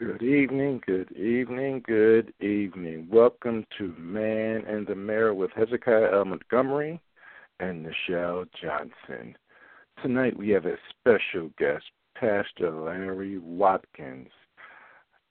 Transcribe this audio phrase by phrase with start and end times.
[0.00, 3.06] Good evening, good evening, good evening.
[3.12, 6.24] Welcome to Man in the Mirror with Hezekiah L.
[6.24, 7.00] Montgomery
[7.60, 9.36] and Nichelle Johnson.
[10.02, 11.84] Tonight we have a special guest,
[12.16, 14.30] Pastor Larry Watkins.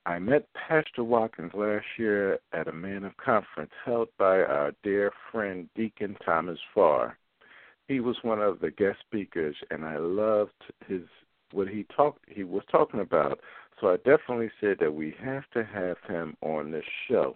[0.05, 5.11] I met Pastor Watkins last year at a Man Up Conference held by our dear
[5.29, 7.17] friend Deacon Thomas Farr.
[7.89, 10.53] He was one of the guest speakers, and I loved
[10.88, 11.01] his
[11.51, 13.39] what he talked he was talking about.
[13.83, 17.35] So I definitely said that we have to have him on this show.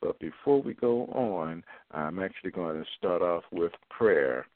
[0.00, 4.46] But before we go on, I'm actually going to start off with prayer.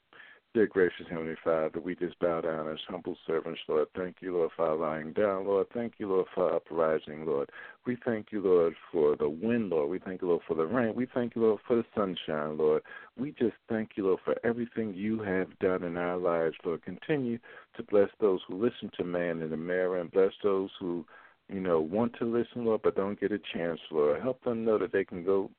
[0.55, 3.87] Dear gracious Heavenly Father, we just bow down as humble servants, Lord.
[3.95, 5.67] Thank you, Lord, for lying down, Lord.
[5.75, 7.51] Thank you, Lord, for uprising, Lord.
[7.85, 9.91] We thank you, Lord, for the wind, Lord.
[9.91, 10.95] We thank you, Lord, for the rain.
[10.95, 12.81] We thank you, Lord, for the sunshine, Lord.
[13.15, 16.83] We just thank you, Lord, for everything you have done in our lives, Lord.
[16.83, 17.37] Continue
[17.77, 21.05] to bless those who listen to Man in the Mirror and bless those who,
[21.47, 24.19] you know, want to listen, Lord, but don't get a chance, Lord.
[24.19, 25.51] Help them know that they can go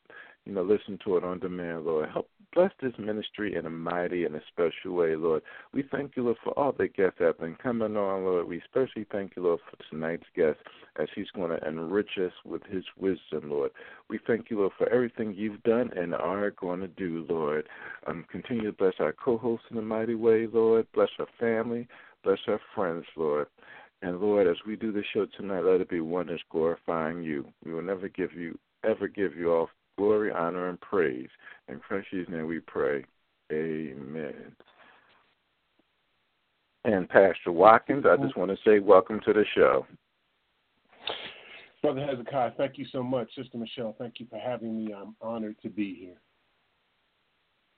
[0.46, 2.08] you know, listen to it on demand, Lord.
[2.10, 5.42] Help bless this ministry in a mighty and a special way, Lord.
[5.72, 8.48] We thank you, Lord, for all the guests that have been coming on, Lord.
[8.48, 10.58] We especially thank you, Lord, for tonight's guest
[11.00, 13.70] as he's going to enrich us with his wisdom, Lord.
[14.08, 17.68] We thank you, Lord, for everything you've done and are going to do, Lord.
[18.06, 20.86] Um, continue to bless our co hosts in a mighty way, Lord.
[20.94, 21.88] Bless our family.
[22.24, 23.46] Bless our friends, Lord.
[24.02, 27.46] And Lord, as we do the show tonight, let it be one that's glorifying you.
[27.64, 29.68] We will never give you ever give you all
[30.00, 31.28] glory, honor, and praise.
[31.68, 33.04] In Christ's name we pray.
[33.52, 34.56] Amen.
[36.86, 39.86] And Pastor Watkins, I just want to say welcome to the show.
[41.82, 43.28] Brother Hezekiah, thank you so much.
[43.36, 44.94] Sister Michelle, thank you for having me.
[44.94, 46.16] I'm honored to be here.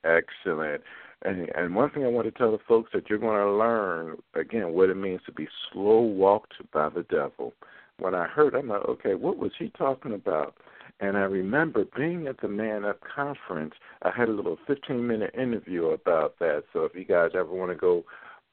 [0.05, 0.81] Excellent.
[1.25, 4.17] And, and one thing I want to tell the folks that you're going to learn
[4.35, 7.53] again what it means to be slow walked by the devil.
[7.99, 10.55] When I heard, I'm like, okay, what was he talking about?
[11.03, 15.35] And I remember being at the Man Up conference, I had a little 15 minute
[15.35, 16.63] interview about that.
[16.73, 18.05] So if you guys ever want to go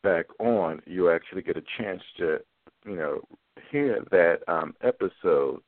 [0.01, 2.39] back on, you actually get a chance to,
[2.87, 3.21] you know,
[3.71, 5.61] hear that um, episode.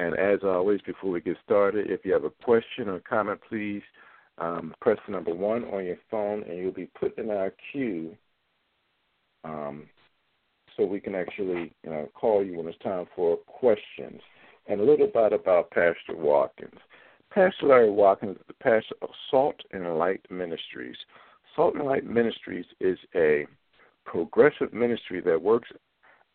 [0.00, 3.82] And as always, before we get started, if you have a question or comment, please
[4.38, 8.16] um, press number one on your phone, and you'll be put in our queue,
[9.44, 9.86] um,
[10.76, 14.20] so we can actually you know, call you when it's time for questions
[14.68, 16.78] and a little bit about Pastor Watkins.
[17.32, 20.96] Pastor Larry Watkins is the pastor of Salt and Light Ministries.
[21.56, 23.46] Salt and Light Ministries is a
[24.04, 25.68] progressive ministry that works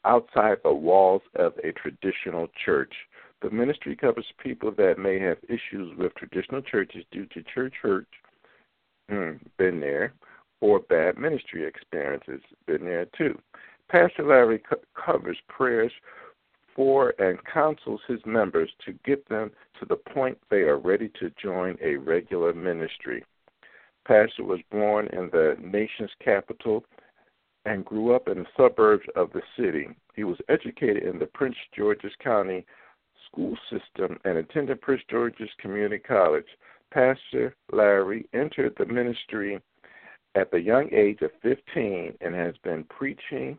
[0.05, 2.93] outside the walls of a traditional church.
[3.41, 8.07] The ministry covers people that may have issues with traditional churches due to church hurt,
[9.09, 10.13] hmm, been there,
[10.61, 13.37] or bad ministry experiences, been there too.
[13.89, 15.91] Pastor Larry co- covers prayers
[16.75, 21.31] for and counsels his members to get them to the point they are ready to
[21.41, 23.23] join a regular ministry.
[24.05, 26.83] Pastor was born in the nation's capital
[27.65, 29.87] and grew up in the suburbs of the city.
[30.15, 32.65] He was educated in the Prince George's County
[33.27, 36.45] school system and attended Prince George's Community College.
[36.91, 39.59] Pastor Larry entered the ministry
[40.35, 43.57] at the young age of 15 and has been preaching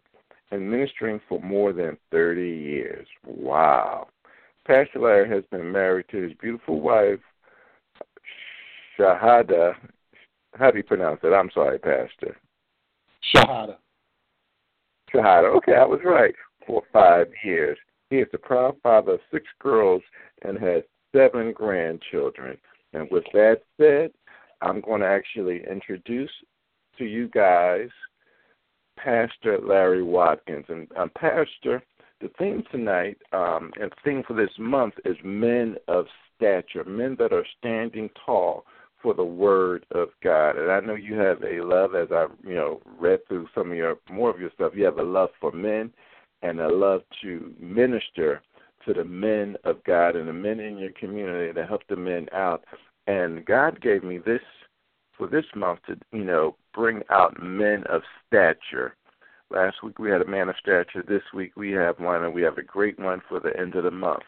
[0.51, 3.07] and ministering for more than 30 years.
[3.27, 4.09] Wow.
[4.67, 7.21] Pastor Larry has been married to his beautiful wife,
[8.99, 9.75] Shahadah.
[10.55, 11.29] How do you pronounce it?
[11.29, 12.37] I'm sorry, Pastor.
[13.35, 13.77] Shahadah.
[15.13, 15.57] Shahadah.
[15.57, 16.35] Okay, I was right.
[16.67, 17.77] For five years.
[18.09, 20.03] He is the proud father of six girls
[20.43, 20.83] and has
[21.15, 22.57] seven grandchildren.
[22.93, 24.13] And with that said,
[24.63, 26.31] I'm going to actually introduce
[26.99, 27.89] to you guys
[28.97, 30.67] Pastor Larry Watkins.
[30.69, 31.83] And um, Pastor,
[32.21, 36.07] the theme tonight um, and theme for this month is men of
[36.37, 38.65] stature, men that are standing tall
[39.03, 40.57] for the Word of God.
[40.57, 43.77] And I know you have a love, as I you know read through some of
[43.77, 44.73] your more of your stuff.
[44.75, 45.93] You have a love for men
[46.43, 48.43] and a love to minister
[48.87, 52.29] to the men of God and the men in your community to help the men
[52.33, 52.65] out.
[53.07, 54.41] And God gave me this
[55.17, 58.97] for this month to you know bring out men of stature.
[59.51, 61.05] Last week we had a man of stature.
[61.07, 63.85] This week we have one, and we have a great one for the end of
[63.85, 64.25] the month.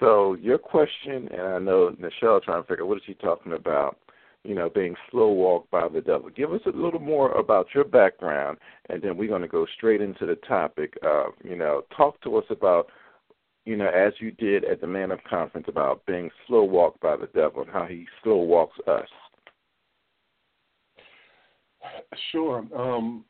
[0.00, 3.52] So your question, and I know Nichelle trying to figure out what is she talking
[3.52, 3.98] about.
[4.42, 6.28] You know, being slow walked by the devil.
[6.28, 8.58] Give us a little more about your background,
[8.90, 10.98] and then we're going to go straight into the topic.
[11.02, 12.88] Of, you know, talk to us about
[13.64, 17.16] you know, as you did at the Man Up Conference about being slow walked by
[17.16, 19.08] the devil and how he slow walks us.
[22.32, 22.64] Sure.
[22.76, 23.24] Um,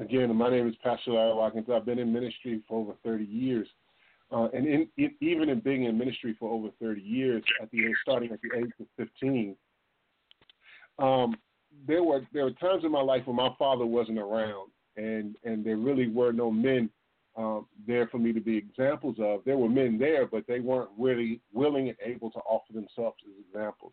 [0.00, 1.66] again, my name is Pastor Larry Watkins.
[1.72, 3.68] I've been in ministry for over 30 years.
[4.30, 7.78] Uh, and in, in, even in being in ministry for over 30 years, at the
[7.78, 9.56] age, starting at the age of 15,
[10.98, 11.34] um,
[11.86, 15.64] there were there were times in my life when my father wasn't around, and and
[15.64, 16.90] there really were no men
[17.36, 19.40] um, there for me to be examples of.
[19.44, 23.44] There were men there, but they weren't really willing and able to offer themselves as
[23.48, 23.92] examples.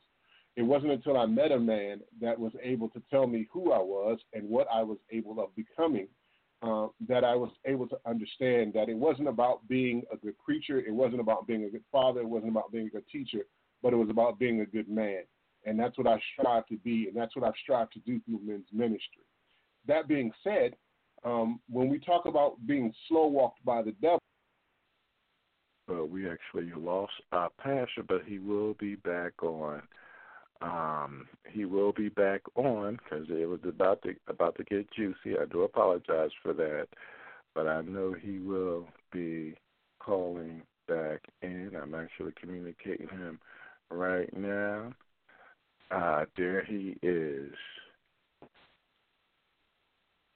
[0.55, 3.79] It wasn't until I met a man that was able to tell me who I
[3.79, 6.07] was and what I was able of becoming
[6.61, 10.79] uh, that I was able to understand that it wasn't about being a good preacher,
[10.79, 13.45] it wasn't about being a good father, it wasn't about being a good teacher,
[13.83, 15.23] but it was about being a good man.
[15.65, 18.39] And that's what I strive to be, and that's what I've strived to do through
[18.43, 19.23] men's ministry.
[19.87, 20.75] That being said,
[21.23, 24.19] um, when we talk about being slow walked by the devil,
[25.91, 29.83] uh, we actually lost our pastor, but he will be back on.
[30.61, 35.37] Um, he will be back on because it was about to about to get juicy.
[35.39, 36.87] I do apologize for that,
[37.53, 39.55] but I know he will be
[39.99, 41.71] calling back in.
[41.81, 43.39] I'm actually communicating him
[43.89, 44.93] right now.
[45.91, 47.51] Uh, there he is.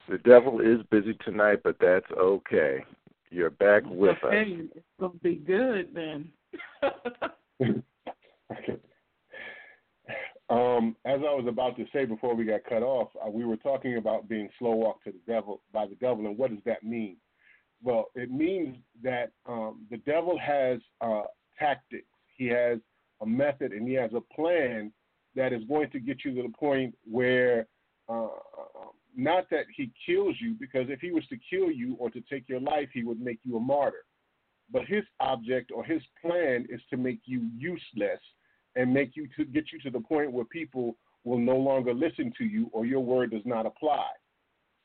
[0.10, 2.84] The devil is busy tonight, but that's okay.
[3.32, 4.32] You're back with us.
[4.34, 6.30] It's gonna be good then.
[10.50, 13.58] um, as I was about to say before we got cut off, uh, we were
[13.58, 16.84] talking about being slow walked to the devil by the devil, and what does that
[16.84, 17.18] mean?
[17.84, 21.24] Well, it means that um, the devil has uh,
[21.58, 22.08] tactics.
[22.36, 22.80] He has
[23.22, 24.92] a method, and he has a plan
[25.36, 27.68] that is going to get you to the point where
[28.10, 28.28] uh,
[29.16, 32.50] not that he kills you, because if he was to kill you or to take
[32.50, 34.04] your life, he would make you a martyr.
[34.72, 38.20] But his object or his plan is to make you useless
[38.80, 40.96] and make you to get you to the point where people
[41.26, 44.08] will no longer listen to you or your word does not apply.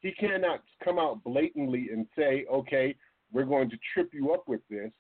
[0.01, 2.97] He cannot come out blatantly and say, okay,
[3.33, 4.91] we're going to trip you up with this,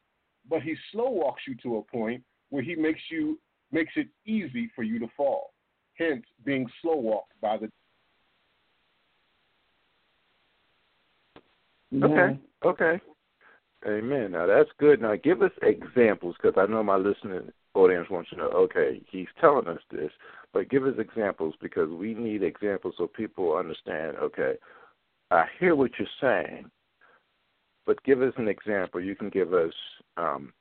[0.48, 3.38] but he slow walks you to a point where he makes you
[3.72, 5.52] makes it easy for you to fall.
[5.94, 7.68] Hence being slow walked by the
[12.00, 12.38] Okay.
[12.64, 13.00] Okay.
[13.86, 14.32] Amen.
[14.32, 15.02] Now that's good.
[15.02, 18.48] Now give us examples because I know my listening audience wants to know.
[18.48, 20.10] Okay, he's telling us this,
[20.52, 24.16] but give us examples because we need examples so people understand.
[24.16, 24.54] Okay,
[25.30, 26.70] I hear what you're saying,
[27.86, 29.00] but give us an example.
[29.00, 29.72] You can give us
[30.16, 30.52] um,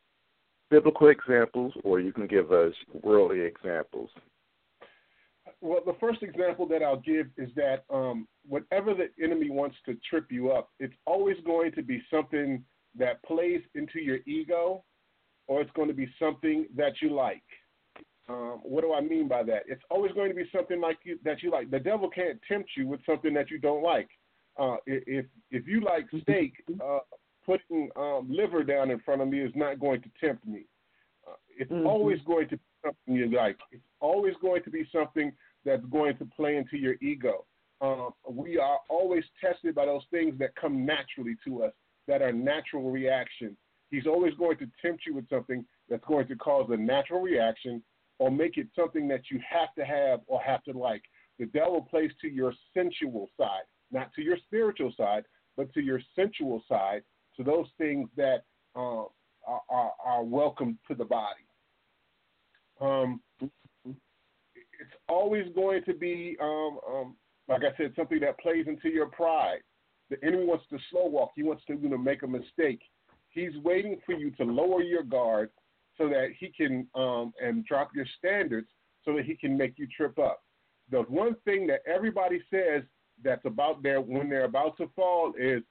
[0.70, 4.10] biblical examples, or you can give us worldly examples.
[5.62, 9.96] Well, the first example that I'll give is that um, whatever the enemy wants to
[10.10, 12.63] trip you up, it's always going to be something
[12.98, 14.84] that plays into your ego,
[15.47, 17.43] or it's going to be something that you like.
[18.29, 19.63] Um, what do I mean by that?
[19.67, 21.69] It's always going to be something like you, that you like.
[21.69, 24.07] The devil can't tempt you with something that you don't like.
[24.57, 27.00] Uh, if if you like steak, uh,
[27.45, 30.65] putting um, liver down in front of me is not going to tempt me.
[31.27, 31.88] Uh, it's mm-hmm.
[31.88, 33.57] always going to be something you like.
[33.71, 35.33] It's always going to be something
[35.65, 37.45] that's going to play into your ego.
[37.81, 41.73] Um, we are always tested by those things that come naturally to us,
[42.07, 43.57] that are natural reactions.
[43.93, 47.83] He's always going to tempt you with something that's going to cause a natural reaction
[48.17, 51.03] or make it something that you have to have or have to like.
[51.38, 56.01] The devil plays to your sensual side, not to your spiritual side, but to your
[56.15, 57.03] sensual side,
[57.38, 58.45] to those things that
[58.75, 59.03] uh,
[59.45, 61.45] are, are, are welcome to the body.
[62.81, 67.15] Um, it's always going to be, um, um,
[67.47, 69.59] like I said, something that plays into your pride.
[70.09, 71.33] The enemy wants to slow walk.
[71.35, 72.81] He wants to you know make a mistake.
[73.33, 75.49] He's waiting for you to lower your guard
[75.97, 78.67] so that he can um, and drop your standards
[79.03, 80.41] so that he can make you trip up.
[80.91, 82.83] The one thing that everybody says
[83.23, 85.61] that's about their when they're about to fall is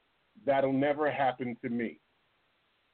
[0.45, 1.99] that'll never happen to me.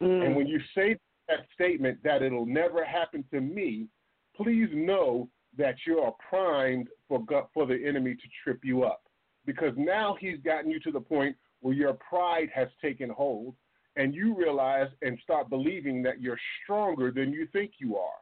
[0.02, 0.26] Mm.
[0.26, 0.98] And when you say
[1.28, 3.88] that statement that it'll never happen to me,
[4.36, 7.24] please know that you are primed for
[7.54, 9.02] for the enemy to trip you up,
[9.46, 13.56] because now he's gotten you to the point where your pride has taken hold,
[13.96, 18.20] and you realize and start believing that you're stronger than you think you are.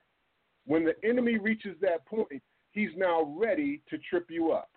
[0.65, 4.69] When the enemy reaches that point, he's now ready to trip you up.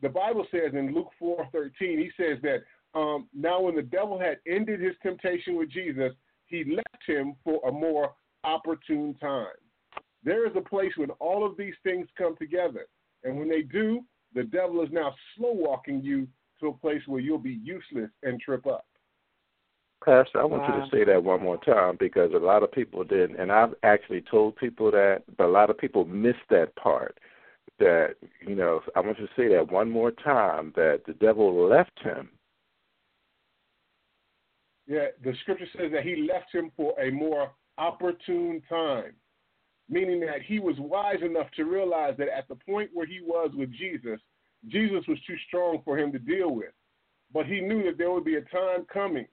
[0.00, 2.62] The Bible says in Luke 4:13, he says that
[2.98, 6.12] um, now when the devil had ended his temptation with Jesus,
[6.46, 8.14] he left him for a more
[8.44, 9.46] opportune time.
[10.24, 12.86] There is a place when all of these things come together.
[13.24, 14.00] And when they do,
[14.34, 16.28] the devil is now slow walking you
[16.60, 18.86] to a place where you'll be useless and trip up.
[20.04, 20.76] Pastor, I want wow.
[20.76, 23.74] you to say that one more time because a lot of people didn't, and I've
[23.82, 27.18] actually told people that, but a lot of people missed that part.
[27.78, 28.14] That
[28.46, 30.72] you know, I want you to say that one more time.
[30.76, 32.30] That the devil left him
[34.86, 39.14] Yeah, the scripture says that he left him for a more opportune time,
[39.88, 43.50] meaning that he was wise enough to realize that at the point where he was
[43.54, 44.20] with Jesus,
[44.68, 46.72] Jesus was too strong for him to deal with.
[47.32, 49.26] But he knew that there would be a time coming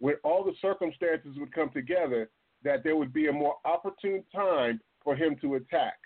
[0.00, 2.30] when all the circumstances would come together
[2.62, 5.98] that there would be a more opportune time for him to attack.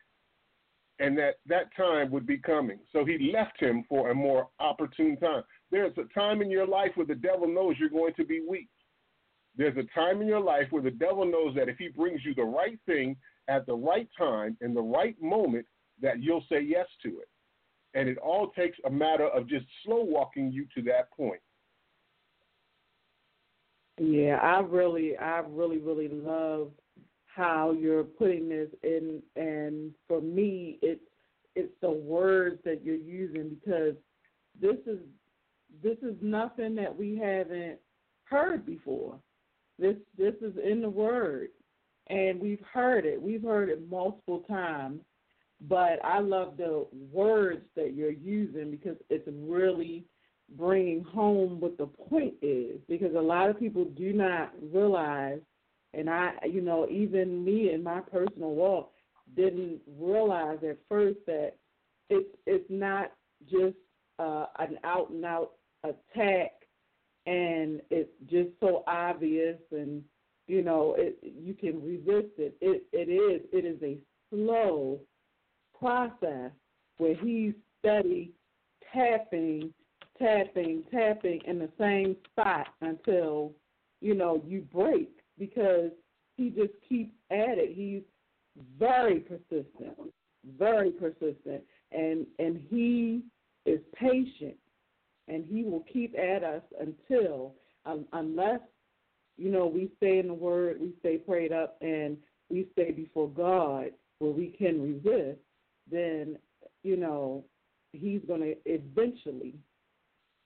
[1.01, 2.79] And that that time would be coming.
[2.93, 5.43] So he left him for a more opportune time.
[5.73, 8.69] There's a time in your life where the devil knows you're going to be weak.
[9.57, 12.35] There's a time in your life where the devil knows that if he brings you
[12.35, 13.17] the right thing
[13.49, 15.67] at the right time in the right moment,
[16.01, 17.29] that you'll say yes to it.
[17.95, 21.41] And it all takes a matter of just slow walking you to that point.
[23.99, 26.71] Yeah, I really, I really, really love
[27.27, 31.01] how you're putting this in, and for me, it's
[31.57, 33.95] it's the words that you're using because
[34.61, 34.99] this is
[35.83, 37.79] this is nothing that we haven't
[38.25, 39.19] heard before.
[39.79, 41.49] This this is in the word,
[42.09, 43.21] and we've heard it.
[43.21, 45.01] We've heard it multiple times,
[45.69, 50.05] but I love the words that you're using because it's really
[50.57, 52.79] bringing home what the point is.
[52.89, 55.41] Because a lot of people do not realize,
[55.93, 58.93] and I, you know, even me in my personal walk
[59.37, 61.53] didn't realize at first that
[62.11, 63.13] it's it's not
[63.51, 63.77] just
[64.19, 66.53] uh, an out and out attack
[67.27, 70.03] and it's just so obvious and
[70.47, 72.55] you know it, you can resist it.
[72.61, 73.99] It it is it is a
[74.31, 75.01] slow
[75.79, 76.51] process
[76.99, 78.33] where he's steady
[78.93, 79.73] tapping,
[80.19, 83.53] tapping, tapping in the same spot until
[84.01, 85.91] you know you break because
[86.37, 87.75] he just keeps at it.
[87.75, 88.03] He's
[88.79, 89.99] very persistent,
[90.59, 93.23] very persistent, and and he
[93.67, 94.57] is patient
[95.29, 97.55] and He will keep at us until,
[97.87, 98.61] um, unless,
[99.37, 102.17] you know, we stay in the Word, we stay prayed up, and
[102.51, 105.41] we stay before God where we can resist,
[105.91, 106.39] then,
[106.83, 107.45] you know,
[107.93, 109.55] He's going to eventually,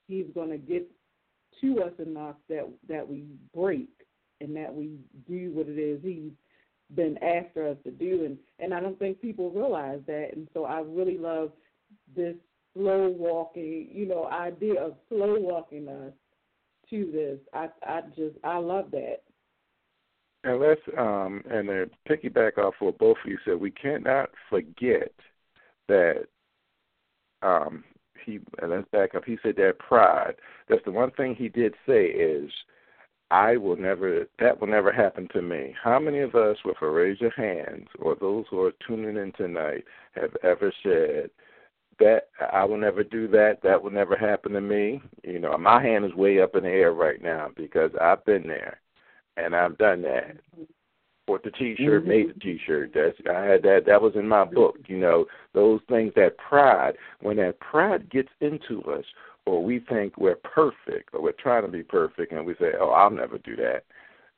[0.08, 0.90] He's going to get
[1.60, 3.24] to us enough that that we
[3.54, 3.88] break
[4.40, 4.98] and that we
[5.28, 6.32] do what it is He's
[6.94, 10.64] been after us to do and and I don't think people realize that and so
[10.64, 11.52] I really love
[12.16, 12.34] this
[12.74, 16.12] slow walking, you know, idea of slow walking us
[16.90, 17.38] to this.
[17.52, 19.22] I I just I love that.
[20.44, 25.12] And let's um and to piggyback off what both of you said, we cannot forget
[25.88, 26.26] that
[27.42, 27.84] um
[28.28, 29.24] he and let's back up.
[29.24, 30.34] He said that pride.
[30.68, 32.50] That's the one thing he did say is
[33.30, 35.74] I will never that will never happen to me.
[35.82, 39.32] How many of us with a raise your hands or those who are tuning in
[39.32, 41.30] tonight have ever said
[41.98, 43.58] that I will never do that.
[43.62, 45.02] That will never happen to me.
[45.24, 48.46] You know, my hand is way up in the air right now because I've been
[48.46, 48.80] there
[49.36, 50.36] and I've done that.
[51.28, 52.08] Bought the T-shirt, mm-hmm.
[52.08, 52.90] made the T-shirt.
[52.92, 53.82] That's I had that.
[53.86, 54.76] That was in my book.
[54.86, 56.12] You know, those things.
[56.16, 56.94] That pride.
[57.20, 59.04] When that pride gets into us,
[59.46, 62.90] or we think we're perfect, or we're trying to be perfect, and we say, "Oh,
[62.90, 63.84] I'll never do that."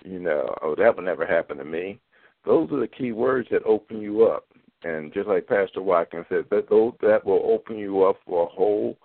[0.05, 2.01] You know, oh, that will never happen to me.
[2.45, 4.45] Those are the key words that open you up
[4.83, 8.51] and just like Pastor Watkins said, that those that will open you up for a
[8.51, 8.97] whole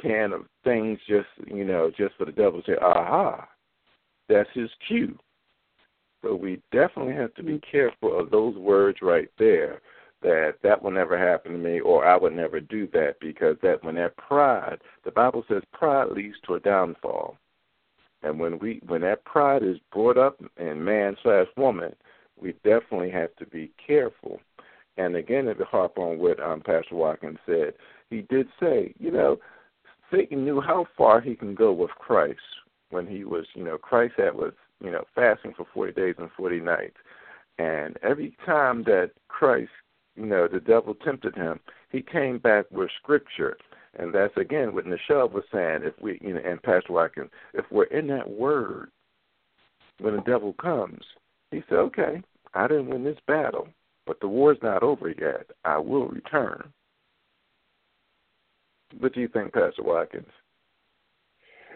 [0.00, 3.48] can of things just you know, just for the devil to say, Aha,
[4.28, 5.18] that's his cue.
[6.22, 9.80] So we definitely have to be careful of those words right there.
[10.20, 13.84] That that will never happen to me, or I would never do that, because that
[13.84, 17.36] when that pride, the Bible says pride leads to a downfall,
[18.24, 21.94] and when we when that pride is brought up in man slash woman,
[22.36, 24.40] we definitely have to be careful
[24.98, 27.74] and again, to harp on what um, Pastor Watkins said,
[28.10, 29.38] he did say, you know,
[30.12, 32.40] Satan knew how far he can go with Christ
[32.90, 36.30] when he was, you know, Christ had was, you know, fasting for 40 days and
[36.36, 36.96] 40 nights.
[37.58, 39.70] And every time that Christ,
[40.16, 43.56] you know, the devil tempted him, he came back with scripture.
[43.98, 45.80] And that's again what Nichelle was saying.
[45.82, 48.90] If we, you know, and Pastor Watkins, if we're in that word,
[49.98, 51.02] when the devil comes,
[51.50, 52.22] he said, "Okay,
[52.54, 53.68] I didn't win this battle,
[54.06, 55.50] but the war's not over yet.
[55.64, 56.72] I will return.
[58.98, 60.30] What do you think, Pastor Watkins?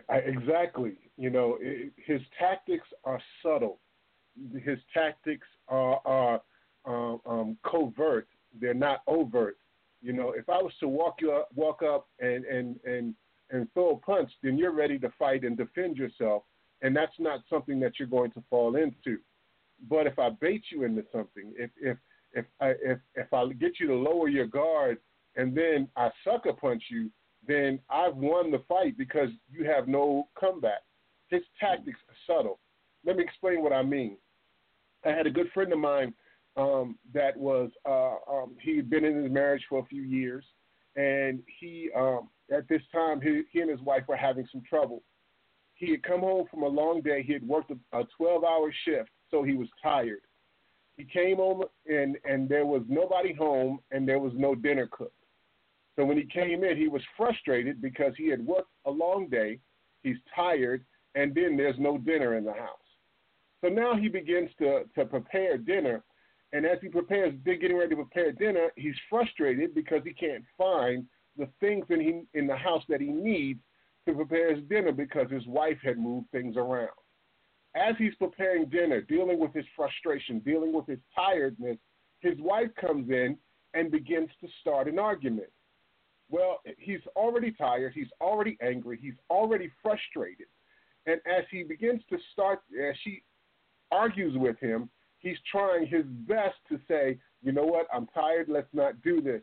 [0.09, 0.95] I, exactly.
[1.17, 3.79] You know, it, his tactics are subtle.
[4.65, 6.41] His tactics are, are
[6.85, 8.29] um, um, covert.
[8.61, 9.57] They're not overt.
[10.01, 13.15] You know, if I was to walk you up, walk up and and and
[13.51, 16.43] and throw a punch, then you're ready to fight and defend yourself,
[16.81, 19.19] and that's not something that you're going to fall into.
[19.89, 21.99] But if I bait you into something, if if
[22.33, 24.99] if I if if I get you to lower your guard
[25.37, 27.11] and then I sucker punch you,
[27.47, 30.83] then I've won the fight because you have no comeback.
[31.29, 32.59] his tactics are subtle.
[33.05, 34.17] Let me explain what I mean.
[35.05, 36.15] I had a good friend of mine
[36.57, 40.45] um, that was uh, um, he had been in his marriage for a few years,
[40.97, 45.03] and he um, at this time he, he and his wife were having some trouble.
[45.75, 47.25] He had come home from a long day.
[47.27, 50.21] He had worked a, a 12-hour shift, so he was tired.
[50.97, 55.17] He came home and and there was nobody home, and there was no dinner cooked.
[55.97, 59.59] So when he came in, he was frustrated because he had worked a long day.
[60.03, 62.79] He's tired, and then there's no dinner in the house.
[63.63, 66.03] So now he begins to, to prepare dinner.
[66.53, 71.07] And as he prepares, getting ready to prepare dinner, he's frustrated because he can't find
[71.37, 73.61] the things in, he, in the house that he needs
[74.07, 76.91] to prepare his dinner because his wife had moved things around.
[77.75, 81.79] As he's preparing dinner, dealing with his frustration, dealing with his tiredness,
[82.21, 83.39] his wife comes in
[83.75, 85.49] and begins to start an argument.
[86.33, 90.47] Well, he's already tired, he's already angry, he's already frustrated.
[91.07, 93.23] And as he begins to start, as she
[93.91, 98.73] argues with him, he's trying his best to say, you know what, I'm tired, let's
[98.73, 99.43] not do this.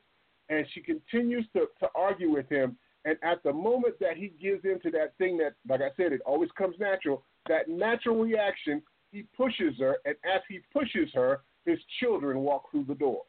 [0.49, 2.75] And she continues to, to argue with him.
[3.06, 6.21] And at the moment that he gives into that thing that, like I said, it
[6.25, 9.97] always comes natural, that natural reaction, he pushes her.
[10.06, 13.21] And as he pushes her, his children walk through the door.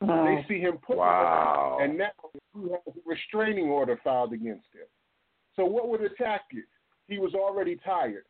[0.00, 0.24] Wow.
[0.24, 1.76] They see him put wow.
[1.78, 2.10] her, and now
[2.54, 4.86] he has a restraining order filed against him.
[5.56, 6.62] So what would attack you?
[7.06, 8.24] He was already tired.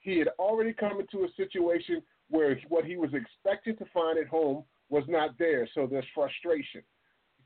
[0.00, 4.26] He had already come into a situation where what he was expected to find at
[4.26, 6.82] home was not there, so there's frustration.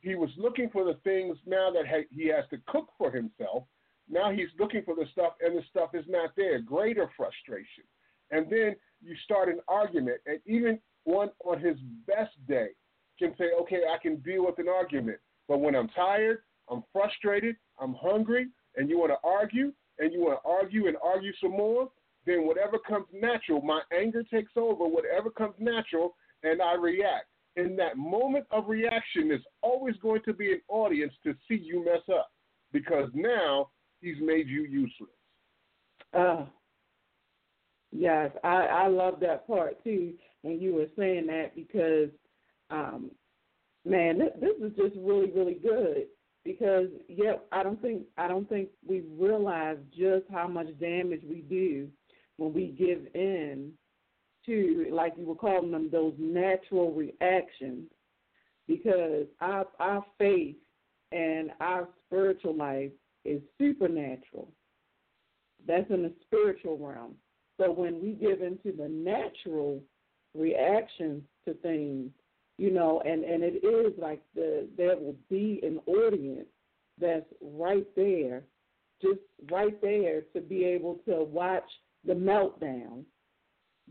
[0.00, 3.64] He was looking for the things now that he has to cook for himself.
[4.08, 6.60] Now he's looking for the stuff, and the stuff is not there.
[6.60, 7.84] Greater frustration.
[8.30, 11.76] And then you start an argument, and even one on his
[12.06, 12.68] best day
[13.18, 15.18] can say, okay, I can deal with an argument.
[15.48, 16.38] But when I'm tired,
[16.70, 20.96] I'm frustrated, I'm hungry, and you want to argue, and you want to argue and
[21.02, 21.88] argue some more,
[22.26, 27.26] then whatever comes natural, my anger takes over, whatever comes natural, and I react.
[27.56, 31.84] In that moment of reaction, there's always going to be an audience to see you
[31.84, 32.30] mess up
[32.72, 35.10] because now he's made you useless.
[36.16, 36.44] Uh,
[37.90, 40.12] yes, I, I love that part too.
[40.42, 42.10] when you were saying that because,
[42.70, 43.10] um,
[43.84, 46.06] man, this, is just really, really good
[46.44, 51.42] because yeah, I don't think I don't think we realize just how much damage we
[51.48, 51.88] do
[52.36, 53.72] when we give in
[54.46, 57.90] to, like you were calling them, those natural reactions,
[58.66, 60.56] because our our faith
[61.12, 62.92] and our spiritual life
[63.24, 64.48] is supernatural.
[65.66, 67.14] That's in the spiritual realm.
[67.60, 69.82] So when we give into the natural
[70.34, 72.10] reactions to things,
[72.58, 76.48] you know, and and it is like the there will be an audience
[77.00, 78.42] that's right there,
[79.00, 81.68] just right there to be able to watch
[82.04, 83.04] the meltdown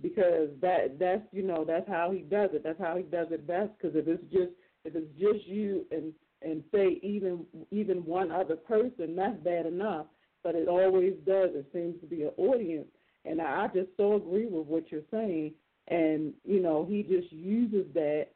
[0.02, 2.64] because that that's you know that's how he does it.
[2.64, 3.72] That's how he does it best.
[3.78, 4.52] Because if it's just
[4.84, 10.08] if it's just you and and say even even one other person, that's bad enough.
[10.44, 11.52] But it always does.
[11.54, 12.88] It seems to be an audience,
[13.26, 15.54] and I just so agree with what you're saying.
[15.88, 18.28] And you know he just uses that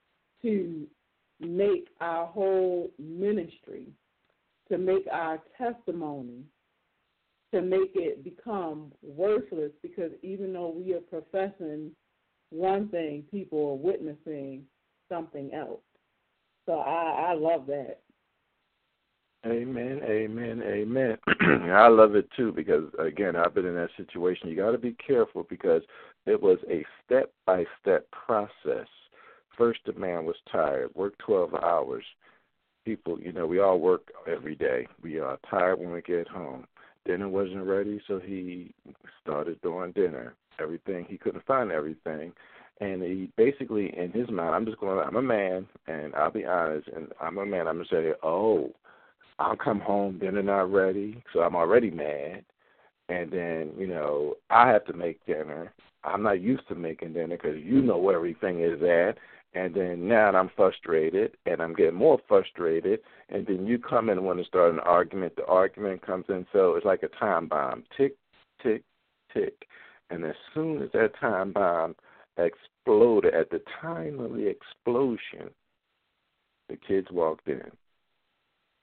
[0.42, 0.88] to
[1.40, 3.88] make our whole ministry,
[4.70, 6.44] to make our testimony
[7.54, 11.92] to make it become worthless because even though we are professing
[12.50, 14.64] one thing, people are witnessing
[15.10, 15.82] something else.
[16.66, 18.00] So I, I love that.
[19.46, 21.18] Amen, amen, amen.
[21.72, 24.50] I love it too because again, I've been in that situation.
[24.50, 25.82] You got to be careful because
[26.28, 28.88] it was a step by step process.
[29.62, 32.04] First, the man was tired, worked 12 hours.
[32.84, 34.88] People, you know, we all work every day.
[35.04, 36.66] We are tired when we get home
[37.06, 38.74] dinner wasn't ready, so he
[39.22, 40.36] started doing dinner.
[40.60, 42.32] Everything he couldn't find everything,
[42.80, 45.00] and he basically in his mind, I'm just going.
[45.00, 47.68] I'm a man, and I'll be honest, and I'm a man.
[47.68, 48.72] I'm gonna say, oh,
[49.40, 52.44] I'll come home, dinner not ready, so I'm already mad,
[53.10, 55.74] and then you know I have to make dinner.
[56.04, 59.18] I'm not used to making dinner because you know where everything is at,
[59.54, 64.18] and then now I'm frustrated and I'm getting more frustrated and then you come in
[64.18, 67.48] and want to start an argument, the argument comes in so it's like a time
[67.48, 67.84] bomb.
[67.98, 68.16] Tick,
[68.64, 68.84] tick,
[69.34, 69.68] tick.
[70.10, 71.96] And as soon as that time bomb
[72.38, 75.52] exploded, at the time of the explosion,
[76.70, 77.72] the kids walked in.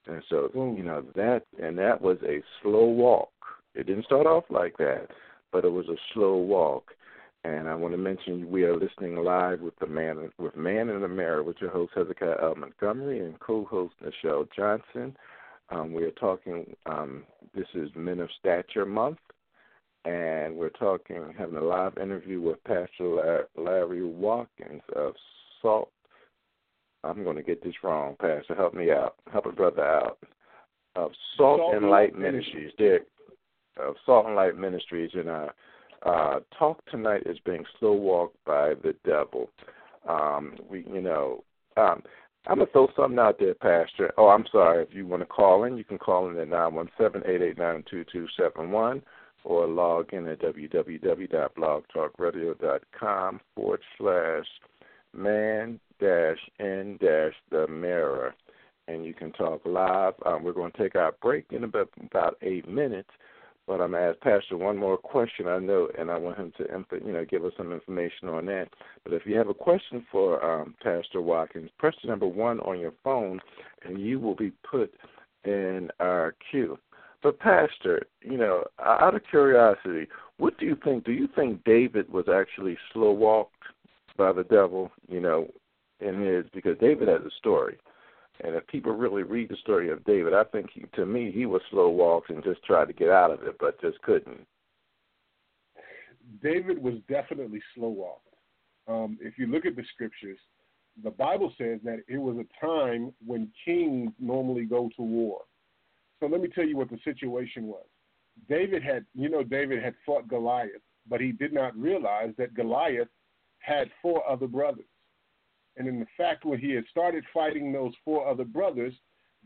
[0.06, 3.30] And so, you know, that and that was a slow walk.
[3.74, 5.08] It didn't start off like that,
[5.52, 6.92] but it was a slow walk.
[7.44, 11.00] And I want to mention we are listening live with the man with Man in
[11.00, 12.56] the Mirror with your host Hezekiah L.
[12.56, 15.16] Montgomery and co-host Nichelle Johnson.
[15.70, 16.74] Um, we are talking.
[16.86, 17.24] Um,
[17.54, 19.18] this is Men of Stature Month,
[20.04, 25.14] and we're talking, having a live interview with Pastor Larry Watkins of
[25.62, 25.90] Salt.
[27.04, 28.54] I'm going to get this wrong, Pastor.
[28.56, 29.14] Help me out.
[29.32, 30.18] Help a brother out.
[30.96, 32.72] Of Salt, Salt and Light Ministries.
[32.78, 33.06] Dick,
[33.78, 35.54] of Salt and Light Ministries, and our
[36.02, 39.50] uh, talk tonight is being slow walked by the devil.
[40.08, 41.44] Um, we, you know,
[41.76, 42.02] um,
[42.46, 44.12] I'm gonna throw something out there, Pastor.
[44.16, 44.82] Oh, I'm sorry.
[44.82, 47.42] If you want to call in, you can call in at nine one seven eight
[47.42, 49.02] eight nine two two seven one
[49.44, 54.44] or log in at www.blogtalkradio.com forward slash
[55.14, 58.34] man dash in dash the mirror.
[58.88, 60.14] And you can talk live.
[60.24, 63.10] Um, we're going to take our break in about, about eight minutes.
[63.68, 65.46] But I'm going to ask Pastor one more question.
[65.46, 66.64] I know, and I want him to,
[67.04, 68.68] you know, give us some information on that.
[69.04, 72.80] But if you have a question for um, Pastor Watkins, press the number one on
[72.80, 73.38] your phone,
[73.84, 74.90] and you will be put
[75.44, 76.78] in our queue.
[77.22, 81.04] But Pastor, you know, out of curiosity, what do you think?
[81.04, 83.52] Do you think David was actually slow walked
[84.16, 84.90] by the devil?
[85.08, 85.48] You know,
[86.00, 87.76] in his because David has a story,
[88.44, 91.46] and if people really read the story of David, I think he, to me he
[91.46, 94.46] was slow walked and just tried to get out of it, but just couldn't.
[96.42, 98.26] David was definitely slow walked.
[98.86, 100.38] Um, if you look at the scriptures,
[101.02, 105.42] the Bible says that it was a time when kings normally go to war.
[106.20, 107.84] So let me tell you what the situation was.
[108.48, 113.08] David had, you know, David had fought Goliath, but he did not realize that Goliath
[113.60, 114.86] had four other brothers.
[115.78, 118.92] And in the fact, when he had started fighting those four other brothers,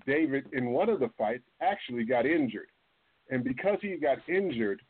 [0.06, 2.68] David, in one of the fights, actually got injured.
[3.30, 4.80] And because he got injured,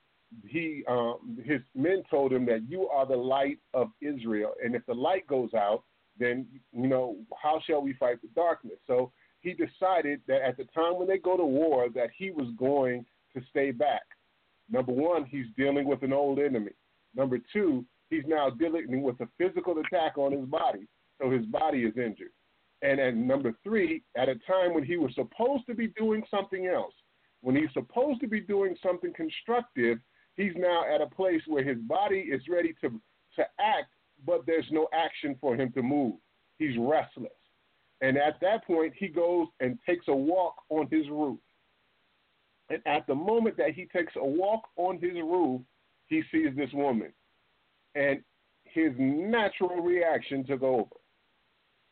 [0.46, 4.84] he um, his men told him that you are the light of Israel, and if
[4.86, 5.82] the light goes out,
[6.18, 8.78] then you know how shall we fight the darkness?
[8.86, 12.46] So he decided that at the time when they go to war, that he was
[12.56, 14.02] going to stay back.
[14.70, 16.72] Number one, he's dealing with an old enemy.
[17.14, 20.86] Number two, he's now dealing with a physical attack on his body,
[21.22, 22.32] so his body is injured.
[22.82, 26.66] And at number three, at a time when he was supposed to be doing something
[26.66, 26.94] else,
[27.40, 29.98] when he's supposed to be doing something constructive,
[30.36, 33.00] he's now at a place where his body is ready to
[33.36, 33.88] to act,
[34.26, 36.16] but there's no action for him to move.
[36.58, 37.32] He's restless.
[38.02, 41.38] And at that point, he goes and takes a walk on his roof.
[42.68, 45.62] And at the moment that he takes a walk on his roof,
[46.08, 47.12] he sees this woman.
[47.94, 48.20] And
[48.64, 50.90] his natural reaction took over.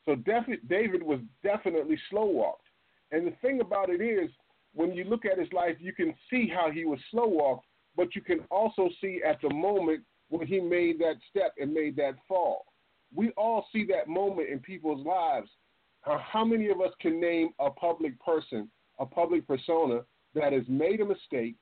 [0.04, 2.66] So David was definitely slow walked.
[3.12, 4.30] And the thing about it is,
[4.72, 8.14] when you look at his life, you can see how he was slow walked, but
[8.14, 12.14] you can also see at the moment when he made that step and made that
[12.28, 12.66] fall.
[13.14, 15.50] We all see that moment in people's lives
[16.02, 20.00] how many of us can name a public person, a public persona
[20.34, 21.56] that has made a mistake,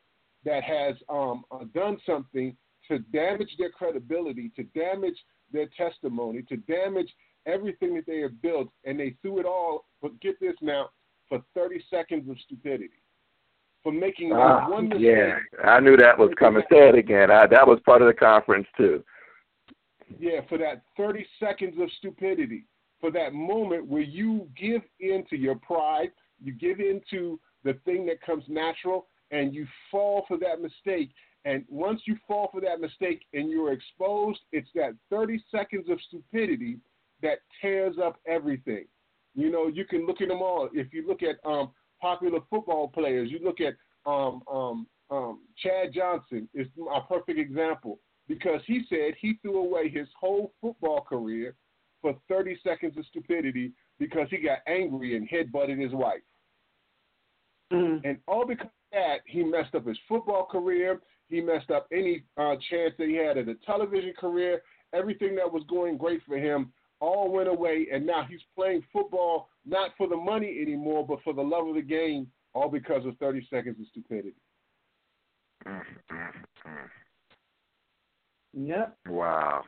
[0.45, 2.57] that has um, uh, done something
[2.89, 5.17] to damage their credibility, to damage
[5.53, 7.11] their testimony, to damage
[7.49, 10.91] everything that they have built, and they threw it all, but get this now,
[11.29, 12.91] for 30 seconds of stupidity.
[13.83, 15.07] For making ah, one mistake.
[15.07, 16.63] Yeah, I knew that was coming.
[16.71, 17.31] Say it again.
[17.31, 19.05] I, that was part of the conference, too.
[20.19, 22.65] Yeah, for that 30 seconds of stupidity
[23.01, 26.11] for that moment where you give in to your pride,
[26.43, 31.11] you give in to the thing that comes natural, and you fall for that mistake.
[31.45, 35.99] And once you fall for that mistake and you're exposed, it's that 30 seconds of
[36.09, 36.79] stupidity
[37.23, 38.85] that tears up everything.
[39.35, 40.69] You know, you can look at them all.
[40.73, 43.75] If you look at um, popular football players, you look at
[44.07, 49.89] um, um, um, Chad Johnson is a perfect example because he said he threw away
[49.89, 51.55] his whole football career
[52.03, 56.21] for 30 seconds of stupidity because he got angry and headbutted his wife.
[57.73, 58.07] Mm-hmm.
[58.07, 61.01] And all because of that, he messed up his football career.
[61.29, 64.63] He messed up any uh, chance that he had at a television career.
[64.95, 69.49] Everything that was going great for him all went away, and now he's playing football
[69.65, 73.17] not for the money anymore, but for the love of the game, all because of
[73.19, 74.35] 30 seconds of stupidity.
[75.67, 76.87] Mm-hmm.
[78.55, 78.97] Yep.
[79.09, 79.65] Wow.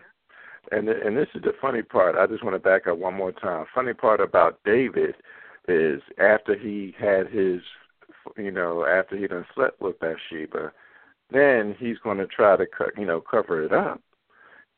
[0.73, 2.16] And and this is the funny part.
[2.16, 3.66] I just want to back up one more time.
[3.75, 5.14] Funny part about David
[5.69, 7.61] is after he had his,
[8.37, 10.73] you know, after he done slept with Bathsheba,
[11.31, 12.66] then he's going to try to,
[12.97, 14.01] you know, cover it up.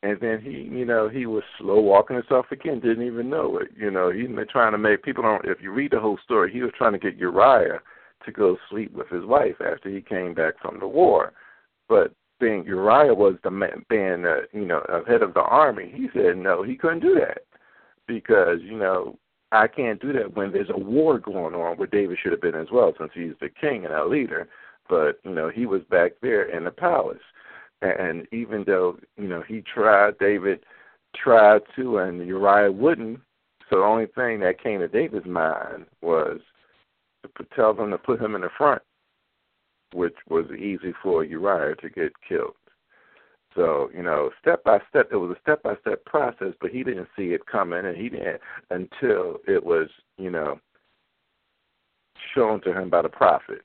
[0.02, 2.80] And then he, you know, he was slow walking himself again.
[2.80, 3.68] Didn't even know it.
[3.76, 5.44] You know, he's been trying to make people don't.
[5.44, 7.80] If you read the whole story, he was trying to get Uriah
[8.24, 11.32] to go sleep with his wife after he came back from the war.
[11.88, 15.92] But being Uriah was the man, being uh, you know a head of the army,
[15.94, 17.42] he said no, he couldn't do that
[18.08, 19.16] because you know
[19.52, 22.54] I can't do that when there's a war going on where David should have been
[22.54, 24.48] as well since he's the king and our leader.
[24.88, 27.22] But you know he was back there in the palace.
[27.82, 30.60] And even though you know he tried, David
[31.16, 33.20] tried to, and Uriah wouldn't.
[33.68, 36.38] So the only thing that came to David's mind was
[37.36, 38.82] to tell them to put him in the front,
[39.94, 42.54] which was easy for Uriah to get killed.
[43.54, 46.84] So you know, step by step, it was a step by step process, but he
[46.84, 48.40] didn't see it coming, and he didn't
[48.70, 50.60] until it was you know
[52.34, 53.62] shown to him by the prophet.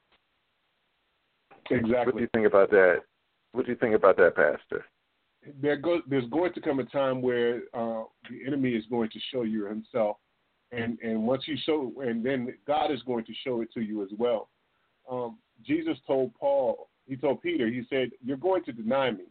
[1.69, 2.05] Exactly.
[2.05, 3.01] What do you think about that?
[3.57, 4.85] What do you think about that, Pastor?
[5.59, 9.19] There go, there's going to come a time where uh, the enemy is going to
[9.33, 10.17] show you himself,
[10.71, 14.03] and and once you show, and then God is going to show it to you
[14.03, 14.49] as well.
[15.09, 19.25] Um, Jesus told Paul, he told Peter, he said, "You're going to deny me,"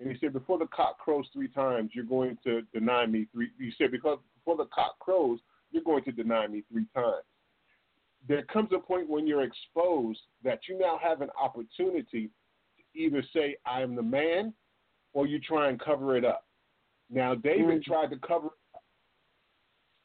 [0.00, 3.50] and he said, "Before the cock crows three times, you're going to deny me three.
[3.60, 5.38] He said, "Because before the cock crows,
[5.70, 7.22] you're going to deny me three times."
[8.26, 12.30] there comes a point when you're exposed that you now have an opportunity
[12.98, 14.52] either say, I am the man,
[15.12, 16.44] or you try and cover it up.
[17.10, 17.92] Now, David mm-hmm.
[17.92, 18.48] tried to cover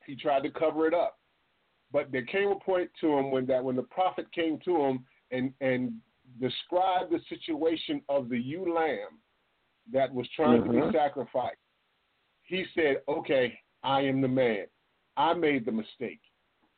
[0.06, 1.18] he tried to cover it up.
[1.92, 5.06] But there came a point to him when that when the prophet came to him
[5.32, 5.94] and, and
[6.42, 9.20] described the situation of the ewe lamb
[9.92, 10.68] that was trying mm-hmm.
[10.68, 10.96] to be mm-hmm.
[10.96, 11.58] sacrificed,
[12.44, 14.66] he said, Okay, I am the man.
[15.16, 16.20] I made the mistake.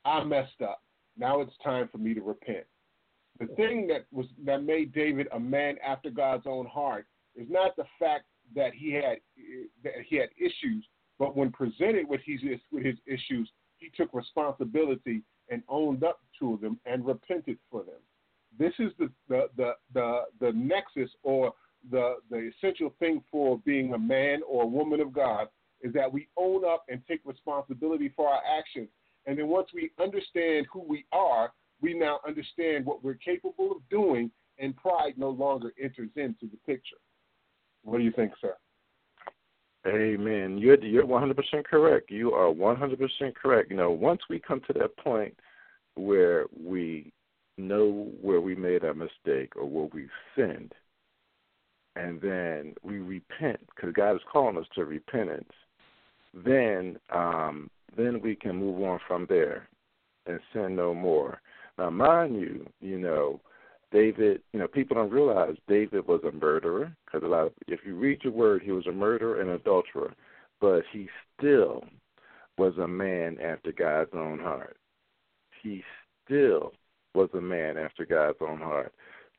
[0.04, 0.82] I messed up.
[1.18, 2.66] Now it's time for me to repent.
[3.38, 7.76] The thing that was that made David a man after God's own heart is not
[7.76, 9.18] the fact that he had
[9.84, 10.86] that he had issues,
[11.18, 12.40] but when presented with his
[12.72, 18.00] with his issues, he took responsibility and owned up to them and repented for them.
[18.58, 21.52] This is the the the the, the nexus or
[21.90, 25.48] the the essential thing for being a man or a woman of God
[25.82, 28.88] is that we own up and take responsibility for our actions
[29.26, 33.88] and then once we understand who we are, we now understand what we're capable of
[33.90, 36.96] doing, and pride no longer enters into the picture.
[37.84, 38.54] What do you think, sir?
[39.86, 40.58] Amen.
[40.58, 42.10] You're you're 100% correct.
[42.10, 43.70] You are 100% correct.
[43.70, 45.36] You know, once we come to that point
[45.94, 47.12] where we
[47.56, 50.72] know where we made a mistake or where we've sinned,
[51.94, 55.52] and then we repent because God is calling us to repentance,
[56.34, 59.68] then um, then we can move on from there
[60.26, 61.40] and sin no more.
[61.78, 63.40] Now, mind you, you know,
[63.92, 67.80] David, you know, people don't realize David was a murderer because a lot of, if
[67.86, 70.12] you read your word, he was a murderer and adulterer,
[70.60, 71.08] but he
[71.38, 71.84] still
[72.58, 74.76] was a man after God's own heart.
[75.62, 75.82] He
[76.24, 76.72] still
[77.14, 78.92] was a man after God's own heart.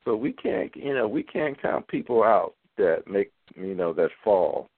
[0.04, 4.10] So we can't, you know, we can't count people out that make, you know, that
[4.24, 4.68] fall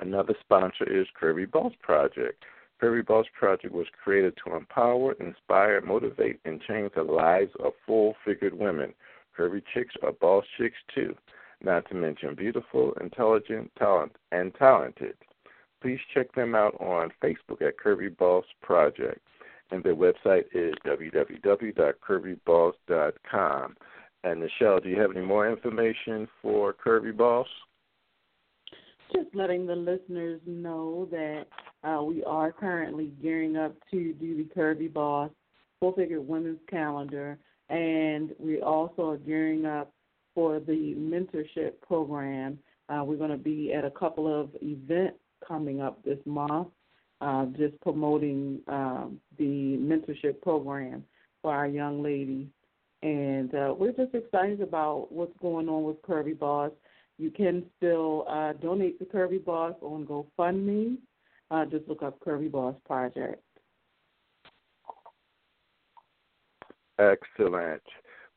[0.00, 2.44] Another sponsor is Curvy Boss Project.
[2.80, 8.14] Curvy Boss Project was created to empower, inspire, motivate, and change the lives of full
[8.24, 8.94] figured women.
[9.36, 11.16] Kirby chicks are boss chicks too,
[11.62, 15.16] not to mention beautiful, intelligent, talent, and talented.
[15.80, 19.20] Please check them out on Facebook at Curvy Boss Project,
[19.70, 23.76] and their website is www.curvyboss.com.
[24.24, 27.46] And Nichelle, do you have any more information for Curvy Boss?
[29.12, 31.46] Just letting the listeners know that
[31.82, 35.30] uh, we are currently gearing up to do the Curvy Boss
[35.80, 39.92] Full Figure Women's Calendar, and we also are gearing up
[40.34, 42.58] for the mentorship program.
[42.88, 46.68] Uh, we're going to be at a couple of events coming up this month,
[47.20, 51.04] uh, just promoting um, the mentorship program
[51.42, 52.46] for our young ladies.
[53.02, 56.72] And uh, we're just excited about what's going on with Curvy Boss.
[57.18, 60.98] You can still uh, donate to Curvy Boss on GoFundMe.
[61.50, 63.42] Uh, just look up Curvy Boss Project.
[66.98, 67.82] Excellent.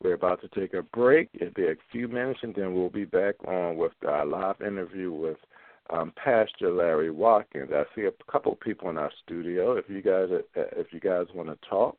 [0.02, 1.30] We're about to take a break.
[1.34, 5.12] It'll be a few minutes, and then we'll be back on with our live interview
[5.12, 5.38] with
[5.92, 7.70] um, Pastor Larry Watkins.
[7.74, 9.74] I see a couple people in our studio.
[9.74, 11.98] If you guys, if you guys want to talk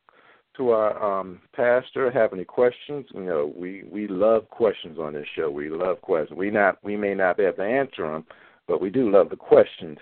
[0.56, 5.26] to our um, pastor, have any questions, you know, we we love questions on this
[5.34, 5.50] show.
[5.50, 6.36] We love questions.
[6.38, 8.24] We not we may not be able to answer them,
[8.68, 9.98] but we do love the questions.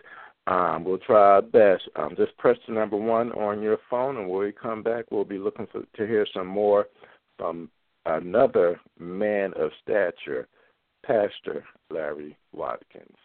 [0.46, 1.82] Um, we'll try our best.
[1.96, 5.24] Um, just press the number one on your phone, and when we come back, we'll
[5.24, 6.86] be looking for, to hear some more
[7.38, 7.70] from
[8.06, 10.48] another man of stature,
[11.06, 13.16] Pastor Larry Watkins.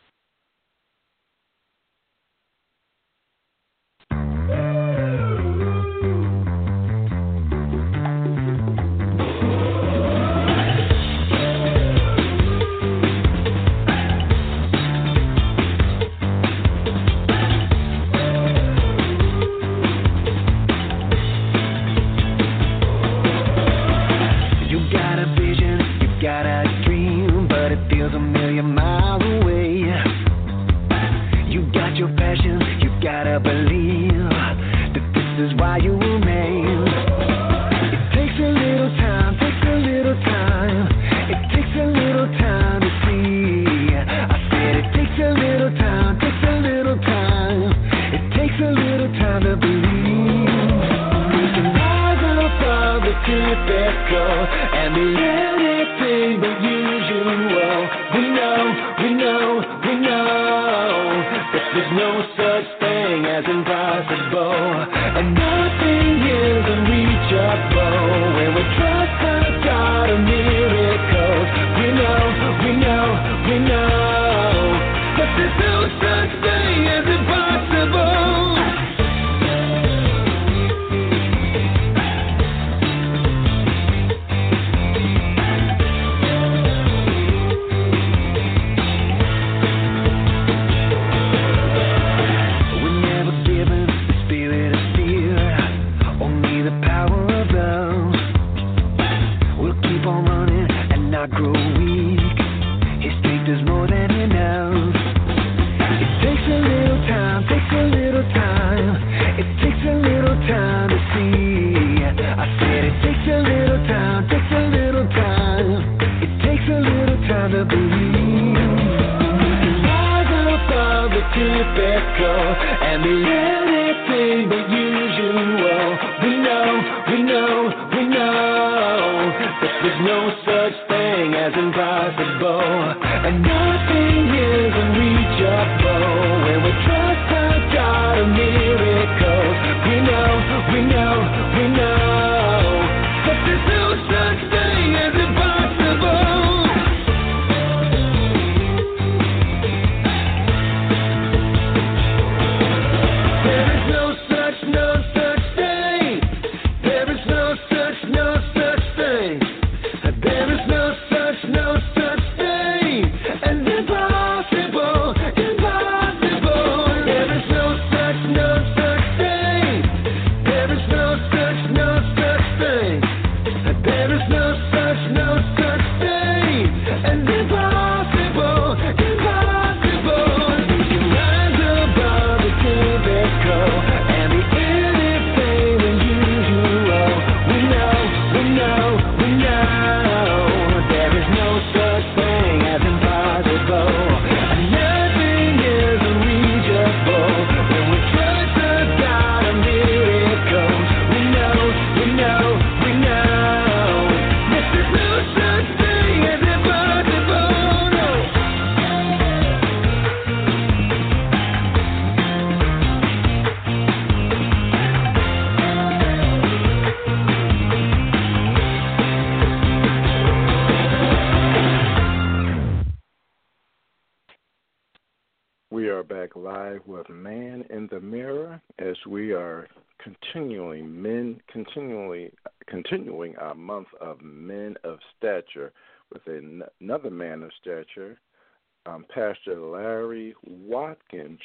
[239.71, 241.39] Larry Watkins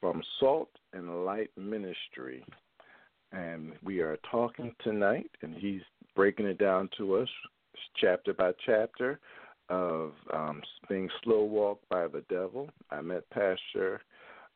[0.00, 2.44] from Salt and Light Ministry.
[3.32, 5.80] And we are talking tonight, and he's
[6.14, 7.28] breaking it down to us
[8.00, 9.20] chapter by chapter
[9.68, 12.68] of um, being slow walked by the devil.
[12.90, 14.02] I met Pastor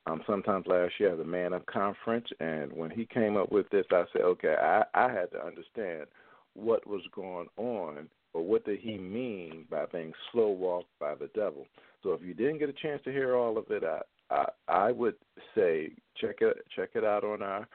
[0.06, 3.68] um, sometimes last year at the Man Up Conference, and when he came up with
[3.70, 6.06] this, I said, okay, I, I had to understand
[6.54, 11.30] what was going on or what did he mean by being slow walked by the
[11.34, 11.66] devil.
[12.02, 14.92] So if you didn't get a chance to hear all of it, I I, I
[14.92, 15.14] would
[15.54, 17.66] say check it check it out on our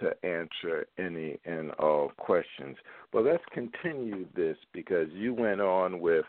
[0.00, 2.76] to answer any and all questions.
[3.12, 6.24] But let's continue this because you went on with,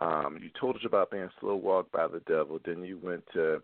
[0.00, 3.62] um, you told us about being slow walked by the devil, then you went to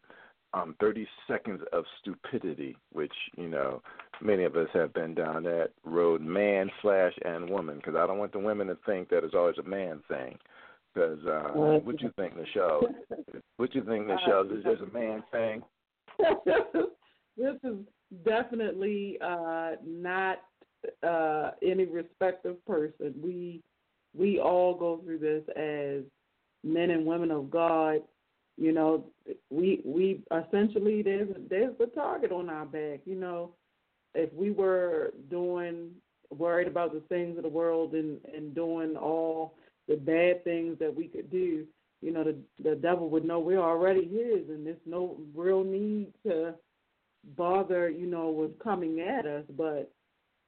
[0.55, 3.83] um, 30 seconds of stupidity, which, you know,
[4.21, 8.19] many of us have been down that road, man slash and woman, because I don't
[8.19, 10.39] want the women to think that it's always a man thing.
[10.95, 12.83] Because uh, what do you think, Nichelle?
[13.57, 14.59] What do you think, Nichelle?
[14.59, 15.63] Is this a man thing?
[17.37, 17.79] this is
[18.25, 20.39] definitely uh, not
[21.03, 23.15] uh, any respective person.
[23.23, 23.63] We
[24.15, 26.03] we all go through this as
[26.65, 28.03] men and women of God.
[28.59, 29.07] You know,
[29.51, 33.01] we we essentially there's there's the target on our back.
[33.05, 33.55] You know,
[34.15, 35.91] if we were doing
[36.31, 39.55] worried about the things of the world and and doing all
[39.89, 41.67] the bad things that we could do,
[42.03, 46.09] you know, the the devil would know we're already his, and there's no real need
[46.27, 46.55] to
[47.37, 49.93] bother, you know, with coming at us, but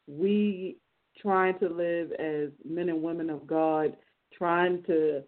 [0.07, 0.77] we
[1.20, 3.97] trying to live as men and women of God,
[4.37, 5.22] trying to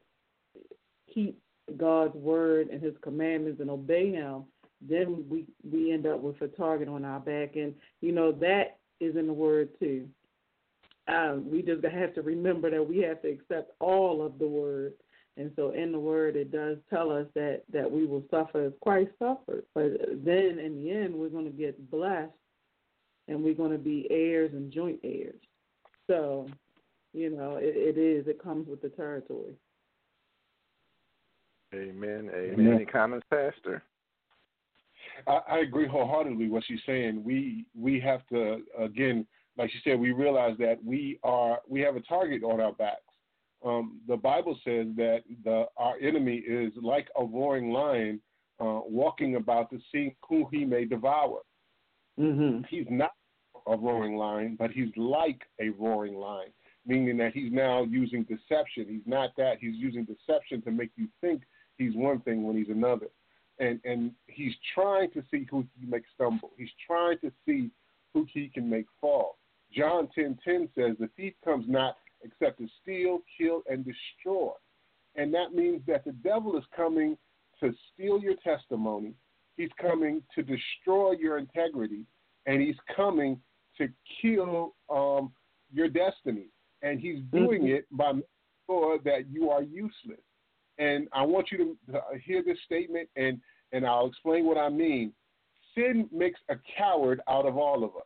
[1.12, 1.38] keep
[1.76, 4.44] God's word and his commandments and obey him,
[4.80, 8.78] then we we end up with a target on our back and you know that
[9.01, 10.09] is in the word too.
[11.09, 14.94] Um, we just have to remember that we have to accept all of the word
[15.37, 18.72] and so in the word it does tell us that, that we will suffer as
[18.82, 19.64] Christ suffered.
[19.74, 19.93] But
[20.24, 22.32] then in the end we're going to get blessed
[23.28, 25.41] and we're going to be heirs and joint heirs.
[26.07, 26.49] So,
[27.12, 28.26] you know, it, it is.
[28.28, 29.55] It comes with the territory.
[31.74, 32.30] Amen.
[32.34, 32.74] Amen.
[32.74, 33.82] Any comments, Pastor?
[35.26, 37.22] I, I agree wholeheartedly what she's saying.
[37.24, 39.26] We we have to again,
[39.59, 43.01] like she said, we realize that we are we have a target on our backs
[43.64, 48.20] um, the Bible says that the, our enemy is like a roaring lion
[48.61, 51.40] uh, walking about to see who he may devour.
[52.18, 52.62] Mm-hmm.
[52.68, 53.12] He's not
[53.66, 56.50] a roaring lion, but he's like a roaring lion,
[56.86, 58.86] meaning that he's now using deception.
[58.88, 59.59] He's not that.
[59.61, 61.42] He's using deception to make you think
[61.76, 63.09] he's one thing when he's another.
[63.59, 66.52] And, and he's trying to see who he can make stumble.
[66.57, 67.70] He's trying to see
[68.12, 69.38] who he can make fall.
[69.74, 74.52] John 10.10 10 says, the thief comes not except to steal, kill, and destroy.
[75.16, 77.16] And that means that the devil is coming
[77.60, 79.14] to steal your testimony,
[79.56, 82.04] he's coming to destroy your integrity,
[82.44, 83.40] and he's coming
[83.78, 83.88] to
[84.20, 85.32] kill um,
[85.72, 86.46] your destiny.
[86.82, 87.76] And he's doing mm-hmm.
[87.76, 88.26] it by making
[88.68, 90.20] sure that you are useless.
[90.78, 93.40] And I want you to, to hear this statement, and,
[93.72, 95.12] and I'll explain what I mean.
[95.74, 98.02] Sin makes a coward out of all of us.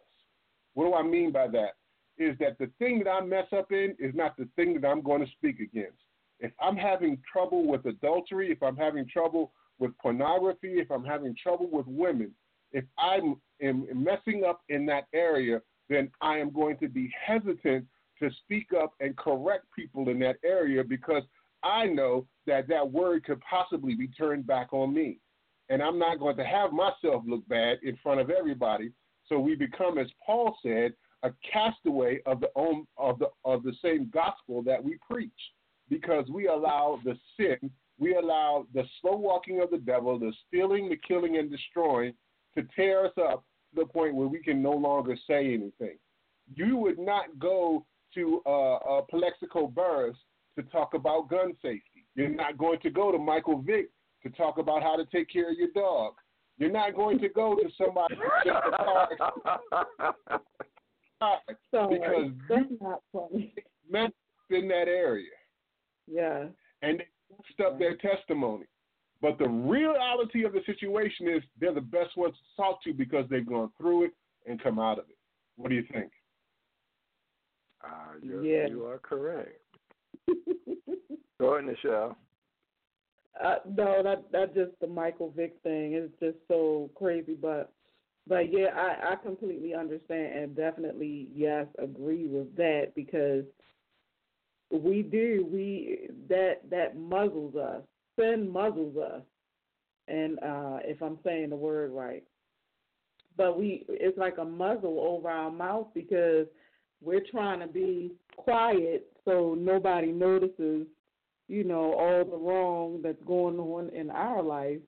[0.74, 1.74] What do I mean by that?
[2.18, 5.02] Is that the thing that I mess up in is not the thing that I'm
[5.02, 5.98] going to speak against.
[6.38, 11.34] If I'm having trouble with adultery, if I'm having trouble with pornography, if I'm having
[11.42, 12.32] trouble with women,
[12.72, 13.20] if I
[13.62, 17.86] am messing up in that area, then I am going to be hesitant
[18.20, 21.22] to speak up and correct people in that area because
[21.62, 25.18] I know that that word could possibly be turned back on me.
[25.68, 28.92] And I'm not going to have myself look bad in front of everybody.
[29.26, 30.92] So we become, as Paul said,
[31.23, 35.31] a castaway of the own, of the of the same gospel that we preach,
[35.89, 40.89] because we allow the sin, we allow the slow walking of the devil, the stealing,
[40.89, 42.14] the killing, and destroying,
[42.57, 43.45] to tear us up
[43.75, 45.99] to the point where we can no longer say anything.
[46.55, 50.16] You would not go to uh, uh, Plaxico Burress
[50.57, 52.07] to talk about gun safety.
[52.14, 53.91] You're not going to go to Michael Vick
[54.23, 56.14] to talk about how to take care of your dog.
[56.59, 58.16] You're not going to go to somebody
[61.21, 63.55] just a Sorry, because that's not funny.
[63.91, 64.12] men
[64.51, 65.31] in that area
[66.07, 66.47] Yeah.
[66.83, 68.66] and they messed up their testimony.
[69.23, 73.27] But the reality of the situation is they're the best ones to talk to because
[73.29, 74.12] they've gone through it
[74.47, 75.18] and come out of it.
[75.57, 76.11] What do you think?
[77.85, 78.66] Uh, you're, Yeah.
[78.68, 79.61] You are correct.
[81.39, 82.16] Go ahead, Nichelle.
[83.43, 85.93] Uh, no, that that's just the Michael Vick thing.
[85.95, 87.73] It's just so crazy, but
[88.31, 93.45] but yeah, I I completely understand and definitely yes agree with that because
[94.70, 97.83] we do we that that muzzles us.
[98.16, 99.22] Sin muzzles us,
[100.07, 102.22] and uh if I'm saying the word right,
[103.37, 106.47] but we it's like a muzzle over our mouth because
[107.03, 110.87] we're trying to be quiet so nobody notices
[111.49, 114.78] you know all the wrong that's going on in our life.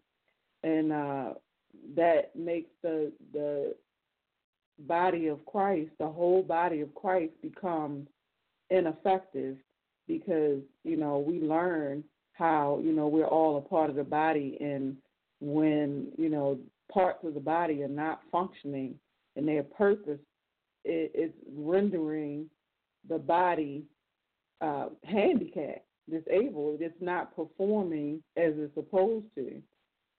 [0.62, 1.32] And uh
[1.96, 3.74] that makes the the
[4.80, 8.06] body of Christ the whole body of Christ become
[8.70, 9.56] ineffective
[10.08, 12.02] because you know we learn
[12.32, 14.96] how you know we're all a part of the body and
[15.40, 16.58] when you know
[16.90, 18.94] parts of the body are not functioning
[19.36, 20.20] in their purpose
[20.84, 22.48] it, it's rendering
[23.08, 23.84] the body
[24.60, 26.80] uh, handicapped, disabled.
[26.80, 29.60] It's not performing as it's supposed to.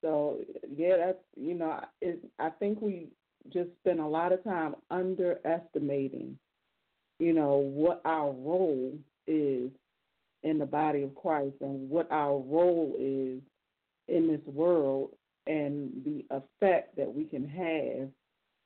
[0.03, 0.39] So
[0.75, 3.07] yeah, that's you know, it, I think we
[3.51, 6.37] just spend a lot of time underestimating,
[7.19, 8.93] you know, what our role
[9.25, 9.71] is
[10.43, 13.41] in the body of Christ and what our role is
[14.07, 15.11] in this world
[15.47, 18.09] and the effect that we can have.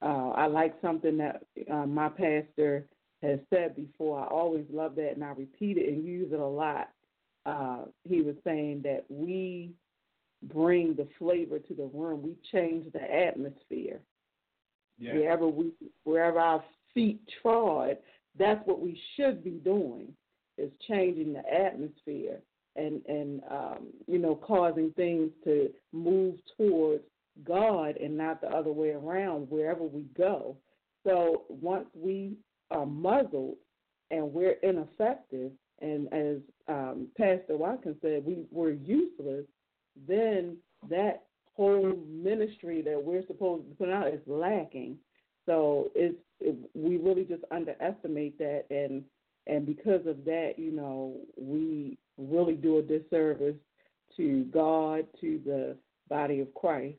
[0.01, 2.85] Uh, I like something that uh, my pastor
[3.21, 4.19] has said before.
[4.19, 6.89] I always love that, and I repeat it and use it a lot.
[7.45, 9.71] Uh, he was saying that we
[10.43, 12.21] bring the flavor to the room.
[12.21, 13.99] We change the atmosphere.
[15.13, 15.71] Wherever we,
[16.03, 16.63] wherever our
[16.93, 17.97] feet trod,
[18.37, 20.13] that's what we should be doing.
[20.57, 22.39] Is changing the atmosphere
[22.75, 27.03] and and um, you know causing things to move towards
[27.43, 30.57] God and not the other way around wherever we go.
[31.05, 32.33] So once we
[32.71, 33.55] are muzzled
[34.11, 39.45] and we're ineffective, and as um, Pastor Watkins said, we, we're useless,
[40.07, 40.57] then
[40.89, 41.23] that
[41.55, 44.97] whole ministry that we're supposed to put out is lacking.
[45.45, 49.03] So it's it, we really just underestimate that, and
[49.47, 53.55] and because of that, you know, we really do a disservice
[54.17, 55.77] to God, to the
[56.09, 56.97] body of Christ.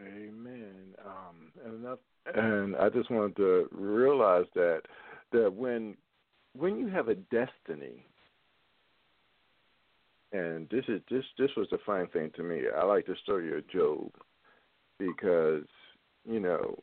[0.00, 0.94] Amen.
[1.04, 1.98] Um, and enough,
[2.34, 4.82] and I just wanted to realize that
[5.32, 5.96] that when
[6.54, 8.06] when you have a destiny,
[10.32, 12.62] and this is this this was the fine thing to me.
[12.76, 14.10] I like the story of Job
[14.98, 15.66] because
[16.28, 16.78] you know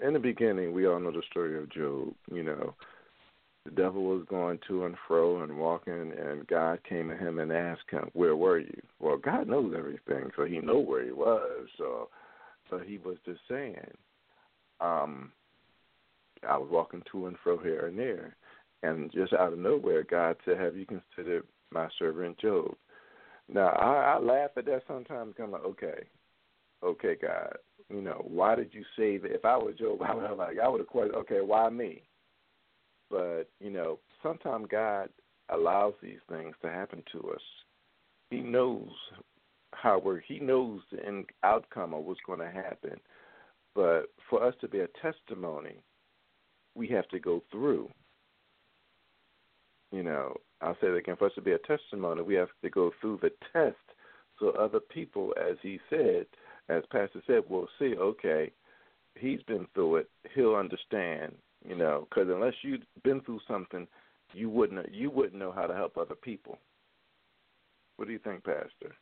[0.00, 2.14] in the beginning we all know the story of Job.
[2.32, 2.74] You know
[3.64, 7.52] the devil was going to and fro and walking, and God came to him and
[7.52, 11.68] asked him, "Where were you?" Well, God knows everything, so He knew where he was.
[11.76, 12.08] So
[12.70, 13.90] but he was just saying,
[14.80, 15.32] um,
[16.48, 18.36] I was walking to and fro here and there,
[18.82, 22.74] and just out of nowhere, God said, "Have you considered my servant Job?"
[23.48, 25.34] Now I, I laugh at that sometimes.
[25.42, 26.04] I'm like, okay,
[26.82, 27.56] okay, God,
[27.88, 29.32] you know, why did you say that?
[29.32, 32.02] If I was Job, I would have like, I would have questioned, okay, why me?
[33.10, 35.08] But you know, sometimes God
[35.50, 37.42] allows these things to happen to us.
[38.30, 38.90] He knows
[39.72, 42.98] how we're he knows the end outcome of what's going to happen.
[43.74, 45.82] But for us to be a testimony,
[46.74, 47.88] we have to go through.
[49.90, 51.16] You know, I'll say that again.
[51.16, 53.76] For us to be a testimony, we have to go through the test,
[54.38, 56.26] so other people, as he said,
[56.68, 57.94] as Pastor said, will see.
[57.96, 58.52] Okay,
[59.14, 60.10] he's been through it.
[60.34, 61.32] He'll understand.
[61.68, 63.88] You know, because unless you've been through something,
[64.32, 66.58] you wouldn't you wouldn't know how to help other people.
[67.96, 68.94] What do you think, Pastor?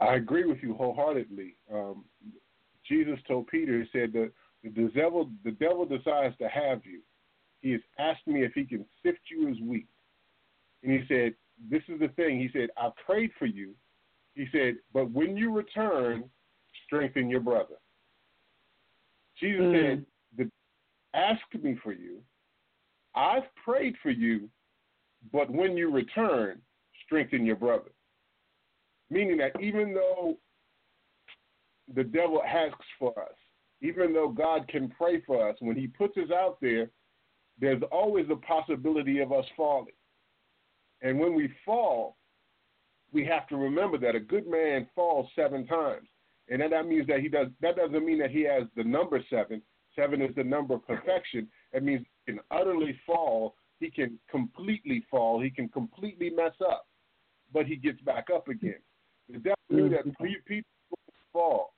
[0.00, 1.56] I agree with you wholeheartedly.
[1.72, 2.04] Um,
[2.88, 4.30] Jesus told Peter, he said, the,
[4.62, 7.00] the devil, the devil desires to have you.
[7.60, 9.86] He has asked me if he can sift you as wheat.
[10.82, 11.34] And he said,
[11.70, 12.38] this is the thing.
[12.38, 13.74] He said, I prayed for you.
[14.34, 16.24] He said, but when you return,
[16.86, 17.76] strengthen your brother.
[19.38, 19.74] Jesus Mm.
[19.74, 20.06] said,
[20.36, 20.50] the,
[21.14, 22.22] ask me for you.
[23.14, 24.48] I've prayed for you,
[25.32, 26.62] but when you return,
[27.04, 27.90] strengthen your brother.
[29.10, 30.38] Meaning that even though
[31.92, 33.36] the devil asks for us,
[33.82, 36.90] even though God can pray for us, when he puts us out there,
[37.60, 39.94] there's always the possibility of us falling.
[41.02, 42.16] And when we fall,
[43.12, 46.08] we have to remember that a good man falls seven times.
[46.48, 49.22] And that, that means that he does that doesn't mean that he has the number
[49.30, 49.62] seven.
[49.96, 51.48] Seven is the number of perfection.
[51.72, 56.86] It means he can utterly fall, he can completely fall, he can completely mess up,
[57.52, 58.80] but he gets back up again.
[59.28, 60.24] The devil knew that mm-hmm.
[60.46, 60.98] people
[61.32, 61.74] fall.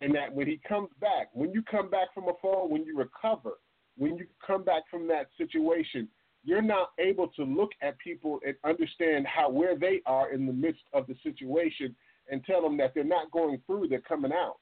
[0.00, 2.96] And that when he comes back, when you come back from a fall, when you
[2.96, 3.52] recover,
[3.96, 6.08] when you come back from that situation,
[6.44, 10.52] you're not able to look at people and understand how where they are in the
[10.52, 11.94] midst of the situation
[12.30, 14.56] and tell them that they're not going through, they're coming out.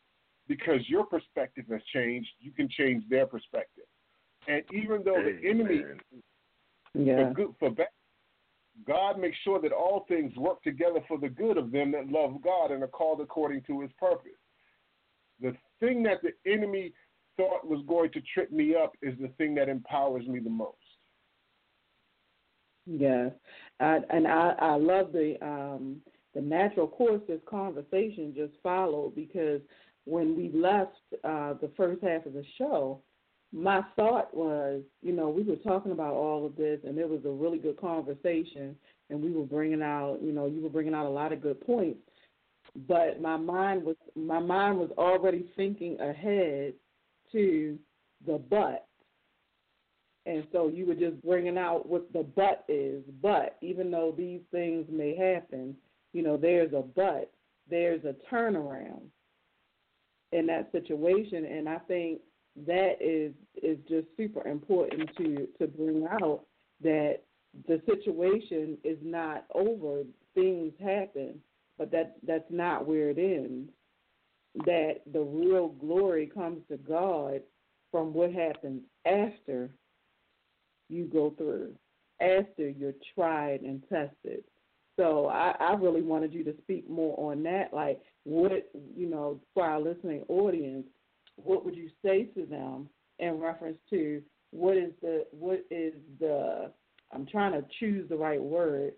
[0.48, 3.84] Because your perspective has changed, you can change their perspective.
[4.48, 5.82] And even though the enemy
[6.94, 7.28] yeah.
[7.28, 7.86] for good for bad,
[8.86, 12.42] God makes sure that all things work together for the good of them that love
[12.42, 14.32] God and are called according to his purpose.
[15.40, 16.92] The thing that the enemy
[17.36, 20.76] thought was going to trip me up is the thing that empowers me the most.
[22.86, 23.30] Yes,
[23.78, 26.00] I, and I I love the um,
[26.34, 29.60] the natural course this conversation just followed because
[30.04, 33.00] when we left uh, the first half of the show,
[33.52, 37.20] my thought was, you know, we were talking about all of this, and it was
[37.24, 38.74] a really good conversation,
[39.10, 41.60] and we were bringing out, you know, you were bringing out a lot of good
[41.60, 42.00] points,
[42.88, 46.72] but my mind was my mind was already thinking ahead
[47.32, 47.78] to
[48.26, 48.86] the but
[50.24, 53.02] and so you were just bringing out what the but is.
[53.20, 55.76] But even though these things may happen,
[56.12, 57.32] you know, there's a but,
[57.68, 59.02] there's a turnaround
[60.30, 61.44] in that situation.
[61.44, 62.20] And I think
[62.66, 66.42] that is is just super important to to bring out
[66.82, 67.20] that
[67.66, 70.02] the situation is not over.
[70.34, 71.40] Things happen,
[71.78, 73.70] but that that's not where it ends.
[74.66, 77.40] That the real glory comes to God
[77.90, 79.70] from what happens after
[80.88, 81.74] you go through
[82.22, 84.44] after you're tried and tested.
[84.98, 87.72] So I, I really wanted you to speak more on that.
[87.72, 90.86] Like, what you know, for our listening audience,
[91.36, 92.88] what would you say to them
[93.18, 96.70] in reference to what is the what is the
[97.12, 98.92] I'm trying to choose the right word,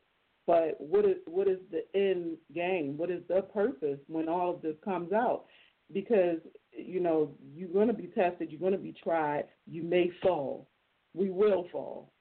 [0.47, 2.97] but what is what is the end game?
[2.97, 5.45] What is the purpose when all of this comes out?
[5.93, 6.39] Because
[6.73, 10.69] you know you're going to be tested, you're going to be tried, you may fall,
[11.15, 12.13] we will fall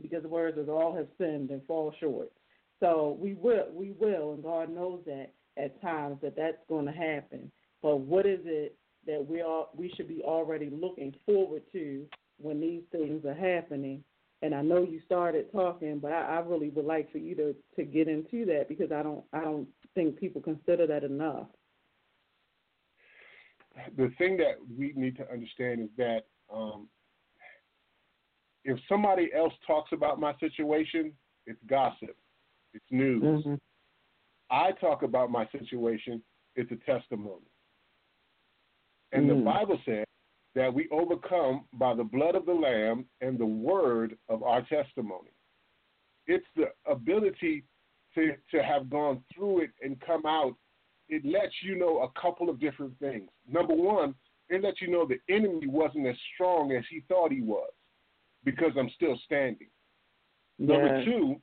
[0.00, 2.30] because the word is all have sinned and fall short.
[2.80, 6.92] So we will, we will, and God knows that at times that that's going to
[6.92, 7.50] happen.
[7.82, 12.04] But what is it that we all we should be already looking forward to
[12.38, 14.04] when these things are happening?
[14.42, 17.54] And I know you started talking, but I, I really would like for you to
[17.76, 21.46] to get into that because I don't I don't think people consider that enough.
[23.96, 26.88] The thing that we need to understand is that um,
[28.64, 31.12] if somebody else talks about my situation,
[31.46, 32.16] it's gossip,
[32.72, 33.22] it's news.
[33.22, 33.54] Mm-hmm.
[34.50, 36.22] I talk about my situation,
[36.54, 37.46] it's a testimony.
[39.12, 39.38] And mm.
[39.38, 40.04] the Bible says
[40.56, 45.30] that we overcome by the blood of the Lamb and the word of our testimony.
[46.26, 47.62] It's the ability
[48.14, 50.54] to, to have gone through it and come out.
[51.10, 53.28] It lets you know a couple of different things.
[53.48, 54.14] Number one,
[54.48, 57.70] it lets you know the enemy wasn't as strong as he thought he was
[58.42, 59.68] because I'm still standing.
[60.58, 60.78] Yeah.
[60.78, 61.36] Number two,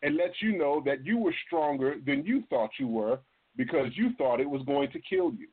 [0.00, 3.18] it lets you know that you were stronger than you thought you were
[3.54, 5.48] because you thought it was going to kill you.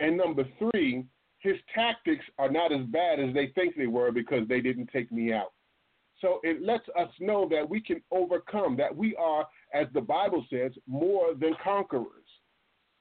[0.00, 1.04] And number three,
[1.44, 5.12] his tactics are not as bad as they think they were because they didn't take
[5.12, 5.52] me out.
[6.20, 10.42] So it lets us know that we can overcome, that we are, as the Bible
[10.50, 12.24] says, more than conquerors.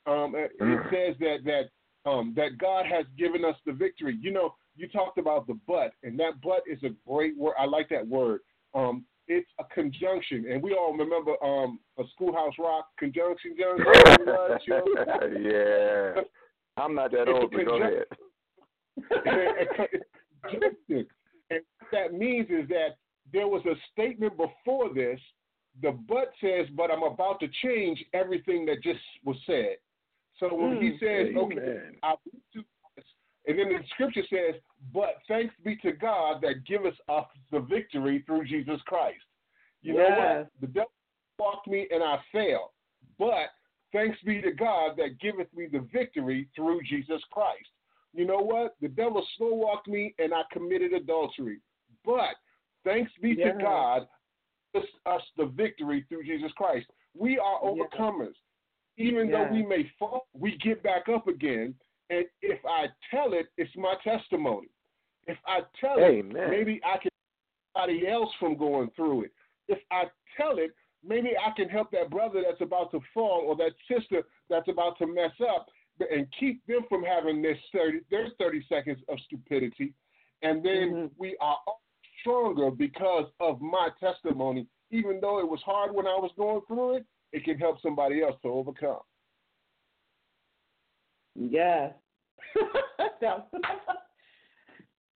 [0.06, 0.84] Um, it mm.
[0.92, 1.70] says that that
[2.10, 4.18] um, that God has given us the victory.
[4.22, 7.54] You know, you talked about the but, and that but is a great word.
[7.58, 8.42] I like that word.
[8.76, 13.56] Um, it's a conjunction, and we all remember um, a Schoolhouse Rock conjunction.
[15.40, 16.26] yeah,
[16.76, 18.04] I'm not that old, but go ahead.
[21.50, 22.98] And what that means is that
[23.32, 25.20] there was a statement before this.
[25.82, 29.78] The but says, but I'm about to change everything that just was said.
[30.40, 31.38] So when mm, he says, amen.
[31.38, 32.14] okay, I
[32.54, 32.64] to
[33.46, 34.62] and then the scripture says,
[34.94, 39.24] But thanks be to God that giveth us the victory through Jesus Christ.
[39.82, 40.10] You yes.
[40.10, 40.50] know what?
[40.62, 40.92] The devil
[41.38, 42.72] walked me and I fell.
[43.20, 43.52] But
[43.92, 47.68] thanks be to God that giveth me the victory through Jesus Christ.
[48.14, 48.76] You know what?
[48.82, 51.60] The devil slow walked me and I committed adultery.
[52.06, 52.36] But
[52.84, 53.56] thanks be yes.
[53.58, 54.08] to God
[55.06, 56.88] us the victory through Jesus Christ.
[57.16, 58.34] We are overcomers.
[58.98, 59.08] Yes.
[59.10, 61.76] Even though we may fall, we get back up again
[62.10, 64.68] and if I tell it, it's my testimony.
[65.26, 66.36] If I tell Amen.
[66.36, 67.10] it, maybe I can
[67.76, 69.32] somebody else from going through it.
[69.68, 70.04] if I
[70.38, 70.72] tell it,
[71.04, 74.98] maybe I can help that brother that's about to fall or that sister that's about
[75.00, 75.68] to mess up
[76.00, 79.94] and keep them from having this 30, their 30 seconds of stupidity.
[80.42, 81.06] And then mm-hmm.
[81.18, 81.58] we are
[82.22, 84.68] stronger because of my testimony.
[84.92, 88.22] Even though it was hard when I was going through it, it can help somebody
[88.22, 89.00] else to overcome.
[91.36, 91.90] Yeah.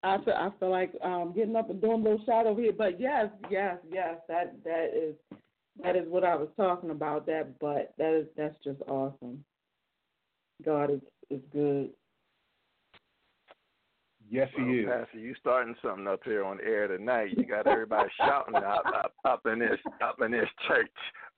[0.02, 2.72] I feel I feel like um, getting up and doing a little shout over here,
[2.76, 5.14] but yes, yes, yes, that that is
[5.82, 7.26] that is what I was talking about.
[7.26, 9.44] That, but that is that's just awesome.
[10.64, 11.00] God is
[11.30, 11.90] is good.
[14.30, 14.86] Yes, he well, is.
[14.86, 17.30] Pastor, you starting something up here on air tonight.
[17.36, 20.90] You got everybody shouting up, up up in this up in this church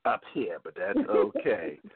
[0.05, 1.79] up here, but that's okay.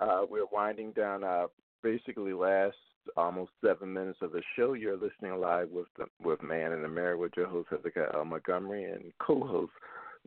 [0.00, 1.48] Uh, we're winding down our
[1.82, 2.76] basically last
[3.16, 4.74] almost seven minutes of the show.
[4.74, 8.24] You're listening live with the, with Man in the Mirror with your host Hezekiah L.
[8.24, 9.72] Montgomery and co-host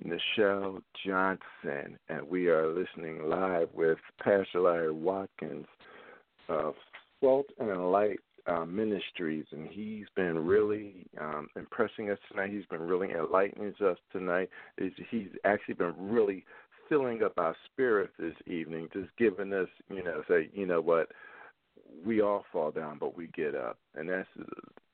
[0.03, 5.67] Nichelle Johnson, and we are listening live with Pastor Larry Watkins
[6.51, 6.73] of
[7.19, 12.51] Salt and Light uh, Ministries, and he's been really um, impressing us tonight.
[12.51, 14.49] He's been really enlightening us tonight.
[14.77, 16.45] He's actually been really
[16.89, 21.09] filling up our spirit this evening, just giving us, you know, say, you know what,
[22.05, 24.45] we all fall down, but we get up, and that's the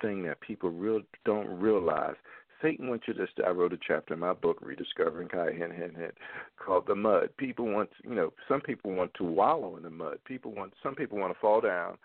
[0.01, 2.15] thing that people real don't realize.
[2.61, 3.27] Satan wants you to.
[3.45, 6.11] I wrote a chapter in my book, Rediscovering Kai Hen Hen Hen,
[6.57, 10.17] called "The Mud." People want, you know, some people want to wallow in the mud.
[10.25, 11.97] People want, some people want to fall down,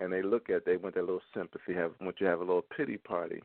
[0.00, 2.44] and they look at, they want that little sympathy, have want you to have a
[2.44, 3.42] little pity party.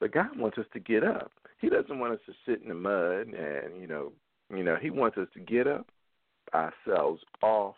[0.00, 1.30] But God wants us to get up.
[1.60, 4.12] He doesn't want us to sit in the mud, and you know,
[4.54, 5.86] you know, He wants us to get up
[6.54, 7.76] ourselves off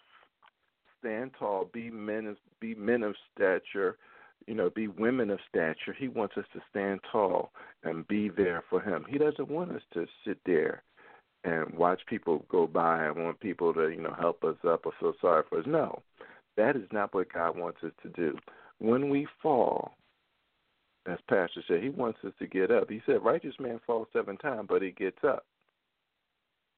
[1.03, 3.97] stand tall, be men of be men of stature,
[4.47, 5.95] you know, be women of stature.
[5.97, 7.53] He wants us to stand tall
[7.85, 9.05] and be there for him.
[9.09, 10.83] He doesn't want us to sit there
[11.45, 14.93] and watch people go by and want people to, you know, help us up or
[15.01, 15.65] feel sorry for us.
[15.67, 16.03] No.
[16.57, 18.37] That is not what God wants us to do.
[18.79, 19.93] When we fall,
[21.07, 22.89] as Pastor said, he wants us to get up.
[22.91, 25.45] He said, Righteous man falls seven times, but he gets up.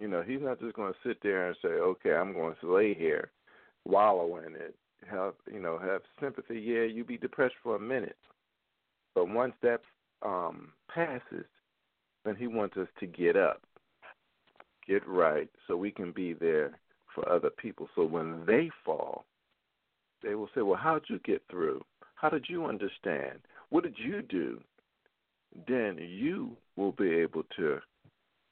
[0.00, 2.74] You know, he's not just going to sit there and say, Okay, I'm going to
[2.74, 3.30] lay here
[3.84, 4.74] wallow in it,
[5.10, 6.60] have you know, have sympathy.
[6.60, 8.16] Yeah, you be depressed for a minute,
[9.14, 9.80] but once that
[10.22, 11.46] um, passes,
[12.24, 13.62] then he wants us to get up,
[14.86, 16.78] get right, so we can be there
[17.14, 17.88] for other people.
[17.94, 19.24] So when they fall,
[20.22, 21.82] they will say, "Well, how'd you get through?
[22.14, 23.40] How did you understand?
[23.70, 24.60] What did you do?"
[25.68, 27.78] Then you will be able to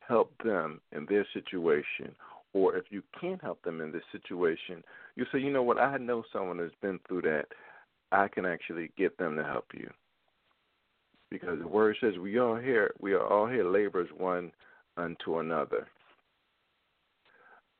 [0.06, 2.14] help them in their situation
[2.54, 4.82] or if you can't help them in this situation,
[5.16, 7.46] you say, you know what, I know someone that's been through that.
[8.10, 9.90] I can actually get them to help you.
[11.30, 14.52] Because the word says we are here we are all here laborers one
[14.98, 15.88] unto another.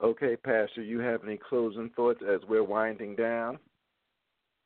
[0.03, 3.59] Okay, Pastor, you have any closing thoughts as we're winding down?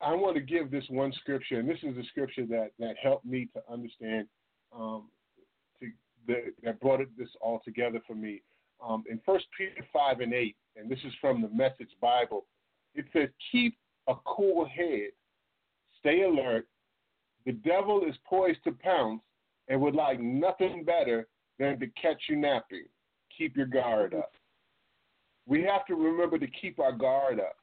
[0.01, 3.27] I want to give this one scripture, and this is the scripture that, that helped
[3.27, 4.29] me to understand,
[4.75, 5.09] um,
[5.81, 5.89] to,
[6.27, 8.43] the, that brought this all together for me
[8.85, 12.47] um, in First Peter five and eight, and this is from the Message Bible.
[12.95, 13.77] It says, "Keep
[14.09, 15.11] a cool head,
[15.99, 16.67] stay alert.
[17.45, 19.23] The devil is poised to pounce
[19.69, 22.87] and would like nothing better than to catch you napping.
[23.37, 24.33] Keep your guard up."
[25.47, 27.57] We have to remember to keep our guard up.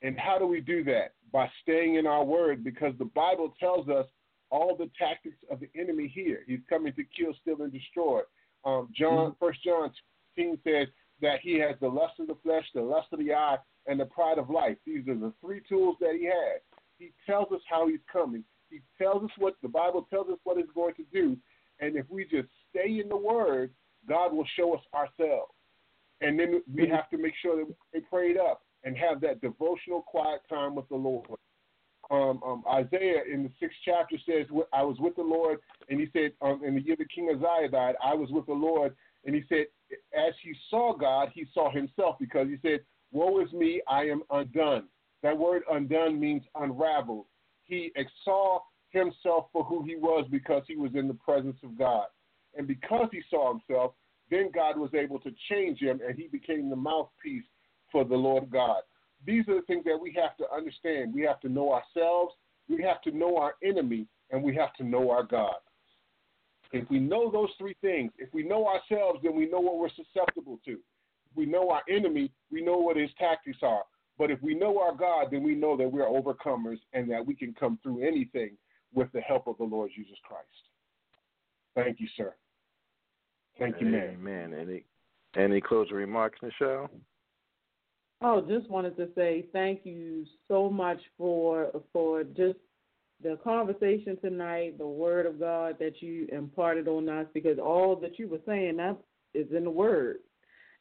[0.00, 1.12] And how do we do that?
[1.30, 4.06] By staying in our word, because the Bible tells us
[4.50, 6.40] all the tactics of the enemy here.
[6.46, 8.20] He's coming to kill, steal, and destroy.
[8.64, 9.44] Um, John, mm-hmm.
[9.44, 9.90] First John
[10.36, 10.88] 16 says
[11.20, 13.56] that he has the lust of the flesh, the lust of the eye,
[13.86, 14.76] and the pride of life.
[14.86, 16.60] These are the three tools that he has.
[16.98, 18.44] He tells us how he's coming.
[18.70, 21.36] He tells us what the Bible tells us what he's going to do.
[21.80, 23.70] And if we just stay in the Word,
[24.08, 25.52] God will show us ourselves.
[26.20, 30.02] And then we have to make sure that we prayed up and have that devotional,
[30.02, 31.26] quiet time with the Lord.
[32.10, 36.10] Um, um, Isaiah in the sixth chapter says, "I was with the Lord," and he
[36.12, 38.94] said, um, "In the year the king Uzziah died, I was with the Lord."
[39.24, 39.66] And he said,
[40.16, 42.80] as he saw God, he saw himself because he said,
[43.12, 44.84] Woe is me, I am undone.
[45.22, 47.26] That word undone means unraveled.
[47.64, 47.92] He
[48.24, 48.60] saw
[48.90, 52.06] himself for who he was because he was in the presence of God.
[52.56, 53.92] And because he saw himself,
[54.30, 57.44] then God was able to change him and he became the mouthpiece
[57.90, 58.82] for the Lord God.
[59.24, 61.14] These are the things that we have to understand.
[61.14, 62.34] We have to know ourselves,
[62.68, 65.56] we have to know our enemy, and we have to know our God.
[66.72, 69.90] If we know those three things, if we know ourselves, then we know what we're
[69.90, 70.72] susceptible to.
[70.72, 73.82] If we know our enemy, we know what his tactics are.
[74.18, 77.26] But if we know our God, then we know that we are overcomers and that
[77.26, 78.56] we can come through anything
[78.94, 80.46] with the help of the Lord Jesus Christ.
[81.74, 82.34] Thank you, sir.
[83.58, 84.16] Thank you, man.
[84.18, 84.52] Amen.
[84.54, 84.84] And it,
[85.36, 86.88] Any closing remarks, Nichelle?
[88.22, 92.58] Oh, just wanted to say thank you so much for for just
[93.22, 98.18] the conversation tonight, the word of God that you imparted on us, because all that
[98.18, 98.78] you were saying
[99.34, 100.18] is in the word,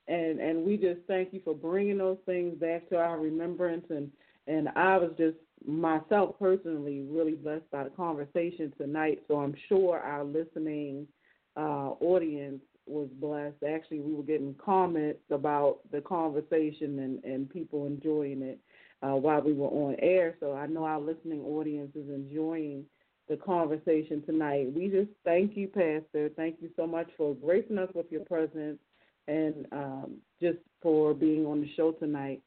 [0.08, 4.12] and and we just thank you for bringing those things back to our remembrance, and
[4.48, 9.22] and I was just myself personally really blessed by the conversation tonight.
[9.28, 11.08] So I'm sure our listening
[11.56, 13.64] uh, audience was blessed.
[13.68, 18.60] Actually, we were getting comments about the conversation and, and people enjoying it
[19.02, 20.36] uh, while we were on air.
[20.40, 22.86] So I know our listening audience is enjoying
[23.30, 24.72] the conversation tonight.
[24.74, 26.30] We just thank you, Pastor.
[26.36, 28.80] Thank you so much for gracing us with your presence
[29.28, 32.42] and um, just for being on the show tonight.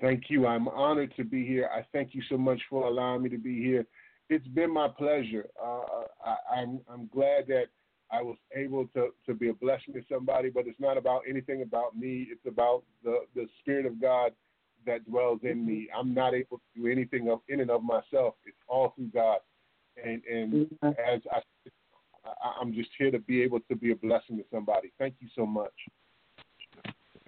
[0.00, 0.46] Thank you.
[0.46, 1.70] I'm honored to be here.
[1.72, 3.86] I thank you so much for allowing me to be here.
[4.28, 5.46] It's been my pleasure.
[5.62, 7.66] Uh, I, I'm glad that
[8.10, 11.62] I was able to, to be a blessing to somebody, but it's not about anything
[11.62, 12.28] about me.
[12.30, 14.32] It's about the, the Spirit of God
[14.86, 15.88] that dwells in me.
[15.96, 18.34] I'm not able to do anything of, in and of myself.
[18.46, 19.38] It's all through God.
[20.02, 20.88] And and mm-hmm.
[20.88, 21.40] as I,
[22.60, 24.92] I'm just here to be able to be a blessing to somebody.
[24.98, 25.72] Thank you so much.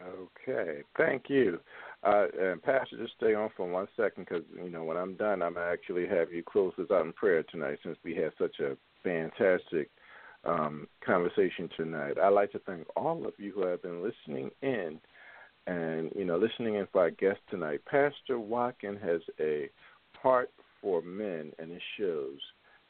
[0.00, 1.58] Okay, thank you.
[2.02, 5.42] Uh, and Pastor, just stay on for one second because you know when I'm done,
[5.42, 8.76] I'm actually have you close us out in prayer tonight since we had such a
[9.02, 9.90] fantastic
[10.44, 12.18] um, conversation tonight.
[12.22, 15.00] I'd like to thank all of you who have been listening in
[15.66, 17.80] and, you know, listening in for our guest tonight.
[17.86, 19.68] Pastor Watkins has a
[20.22, 22.38] heart for men, and it shows.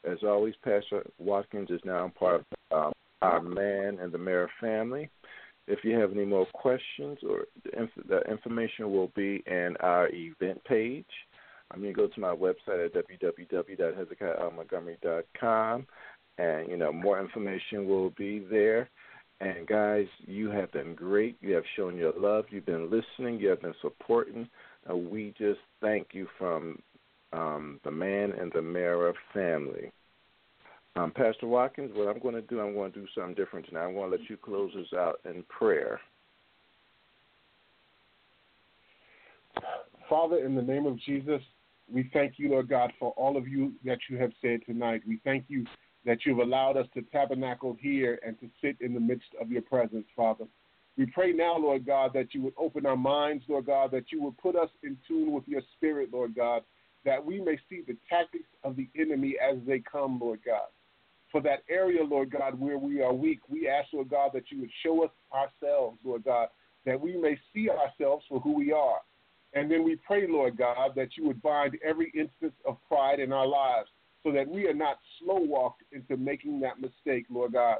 [0.03, 5.09] As always, Pastor Watkins is now part of um, our Man in the Mirror family.
[5.67, 10.09] If you have any more questions, or the, inf- the information will be in our
[10.09, 11.05] event page.
[11.71, 15.87] I'm going to go to my website at www.hezekiahmontgomery.com
[16.37, 18.89] and you know more information will be there.
[19.39, 21.37] And guys, you have been great.
[21.41, 22.45] You have shown your love.
[22.49, 23.39] You've been listening.
[23.39, 24.49] You have been supporting.
[24.89, 26.79] Uh, we just thank you from
[27.33, 29.91] um, the Man in the Mirror family.
[30.95, 33.85] Um, Pastor Watkins, what I'm going to do, I'm going to do something different tonight.
[33.85, 35.99] I'm going to let you close us out in prayer.
[40.09, 41.41] Father, in the name of Jesus,
[41.91, 45.01] we thank you, Lord God, for all of you that you have said tonight.
[45.07, 45.65] We thank you
[46.05, 49.61] that you've allowed us to tabernacle here and to sit in the midst of your
[49.61, 50.45] presence, Father.
[50.97, 54.21] We pray now, Lord God, that you would open our minds, Lord God, that you
[54.23, 56.63] would put us in tune with your spirit, Lord God,
[57.05, 60.67] that we may see the tactics of the enemy as they come, Lord God.
[61.31, 64.61] For that area, Lord God, where we are weak, we ask, Lord God, that you
[64.61, 66.47] would show us ourselves, Lord God,
[66.85, 69.01] that we may see ourselves for who we are.
[69.53, 73.31] And then we pray, Lord God, that you would bind every instance of pride in
[73.31, 73.89] our lives
[74.27, 77.77] so that we are not slow walked into making that mistake, Lord God.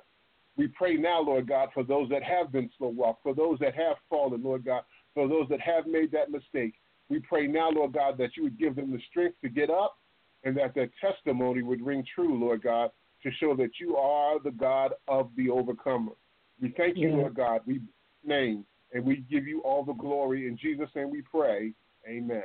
[0.55, 3.75] We pray now, Lord God, for those that have been slow walked, for those that
[3.75, 4.83] have fallen, Lord God,
[5.13, 6.75] for those that have made that mistake.
[7.09, 9.97] We pray now, Lord God, that you would give them the strength to get up
[10.45, 12.91] and that their testimony would ring true, Lord God,
[13.23, 16.13] to show that you are the God of the overcomer.
[16.61, 17.61] We thank you, Lord God.
[17.65, 17.81] We
[18.23, 20.47] name and we give you all the glory.
[20.47, 21.73] In Jesus' name we pray.
[22.07, 22.43] Amen.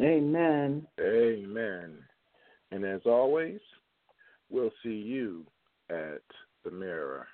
[0.00, 0.86] Amen.
[0.98, 1.98] Amen.
[2.70, 3.60] And as always,
[4.50, 5.44] we'll see you
[5.90, 6.22] at
[6.64, 7.26] the mirror.